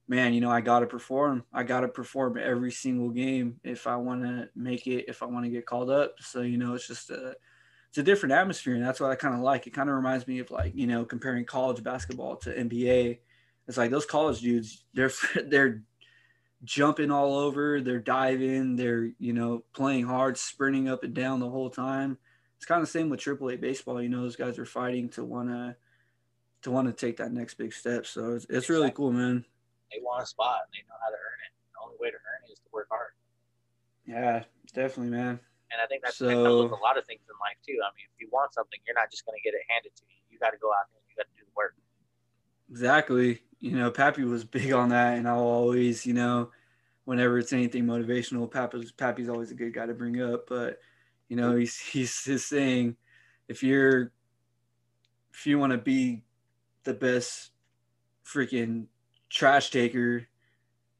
[0.07, 1.45] man, you know, I got to perform.
[1.53, 5.27] I got to perform every single game if I want to make it, if I
[5.27, 6.15] want to get called up.
[6.21, 7.35] So, you know, it's just a,
[7.89, 9.67] it's a different atmosphere, and that's what I kind of like.
[9.67, 13.21] It kind of reminds me of like you know comparing college basketball to NBA.
[13.67, 15.11] It's like those college dudes, they're
[15.47, 15.83] they're
[16.63, 21.49] jumping all over, they're diving, they're you know playing hard, sprinting up and down the
[21.49, 22.17] whole time.
[22.57, 24.01] It's kind of the same with AAA baseball.
[24.01, 25.75] You know, those guys are fighting to want to
[26.63, 28.05] to want to take that next big step.
[28.05, 29.45] So it's, it's really cool, man.
[29.91, 31.53] They want a spot and they know how to earn it.
[31.71, 33.13] The only way to earn it is to work hard.
[34.05, 34.43] Yeah,
[34.73, 35.39] definitely, man.
[35.71, 37.77] And I think that's So- that comes with a lot of things in life too.
[37.83, 40.03] I mean, if you want something, you're not just going to get it handed to
[40.09, 40.17] you.
[40.31, 41.75] You got to go out there and you got to do the work.
[42.71, 43.41] Exactly.
[43.59, 46.51] You know, Pappy was big on that, and I'll always, you know,
[47.05, 50.47] whenever it's anything motivational, Pappy's Pappy's always a good guy to bring up.
[50.47, 50.79] But
[51.29, 52.95] you know, he's he's his saying,
[53.47, 54.11] if you're
[55.33, 56.23] if you want to be
[56.83, 57.51] the best
[58.25, 58.85] freaking
[59.29, 60.27] trash taker,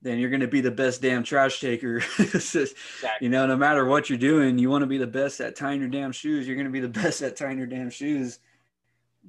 [0.02, 2.00] then you're gonna be the best damn trash taker.
[2.18, 3.10] Just- Exactly.
[3.22, 5.80] you know, no matter what you're doing, you want to be the best at tying
[5.80, 6.48] your damn shoes.
[6.48, 8.40] You're going to be the best at tying your damn shoes.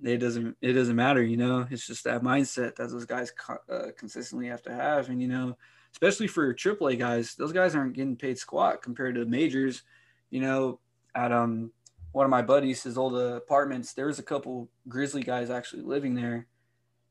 [0.03, 0.57] It doesn't.
[0.63, 1.23] It doesn't matter.
[1.23, 3.33] You know, it's just that mindset that those guys
[3.69, 5.09] uh, consistently have to have.
[5.09, 5.57] And you know,
[5.93, 9.83] especially for AAA guys, those guys aren't getting paid squat compared to majors.
[10.31, 10.79] You know,
[11.15, 11.73] at um
[12.13, 16.15] one of my buddies, his old apartments, there was a couple Grizzly guys actually living
[16.15, 16.47] there.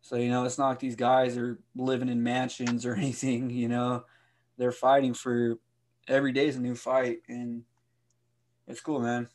[0.01, 3.49] So you know, it's not like these guys are living in mansions or anything.
[3.49, 4.05] You know,
[4.57, 5.59] they're fighting for
[6.07, 7.63] every day is a new fight, and
[8.67, 9.27] it's cool, man.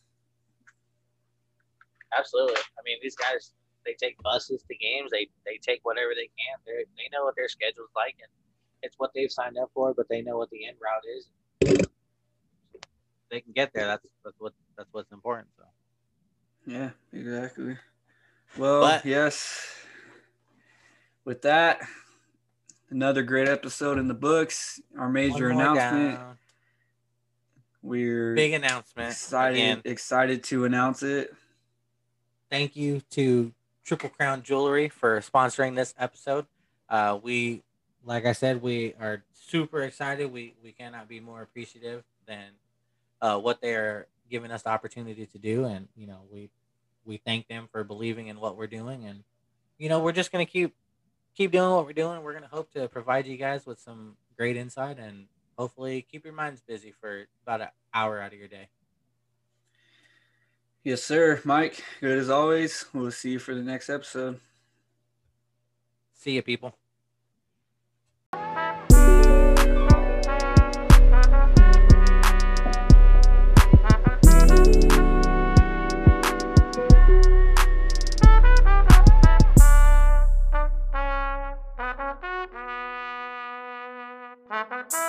[2.16, 2.56] Absolutely.
[2.56, 3.52] I mean, these guys
[3.84, 5.10] they take buses to games.
[5.10, 6.58] They they take whatever they can.
[6.66, 8.30] They they know what their schedule's like, and
[8.82, 9.94] it's what they've signed up for.
[9.94, 11.28] But they know what the end route is.
[13.32, 13.86] They can get there.
[13.86, 15.48] That's that's what that's what's important.
[15.56, 15.64] So
[16.66, 17.78] Yeah, exactly.
[18.58, 19.74] Well, But- yes.
[21.24, 21.80] With that,
[22.90, 24.80] another great episode in the books.
[24.98, 26.16] Our major announcement.
[26.18, 26.38] down.
[27.80, 29.10] We're Big announcement.
[29.12, 31.34] excited Again, excited to announce it.
[32.50, 33.52] thank you to
[33.84, 36.46] Triple Crown Jewelry for sponsoring this episode.
[36.88, 37.62] Uh, we,
[38.04, 40.30] like I said, we are super excited.
[40.30, 42.50] We we cannot be more appreciative than
[43.22, 46.50] uh, what they are giving us the opportunity to do, and you know we
[47.06, 49.22] we thank them for believing in what we're doing, and
[49.78, 50.74] you know we're just gonna keep
[51.34, 52.22] keep doing what we're doing.
[52.22, 56.34] We're gonna hope to provide you guys with some great insight and hopefully keep your
[56.34, 58.68] minds busy for about an hour out of your day.
[60.84, 61.40] Yes, sir.
[61.44, 62.86] Mike, good as always.
[62.92, 64.40] We'll see you for the next episode.
[66.14, 66.76] See you, people.
[84.70, 85.01] Thank you.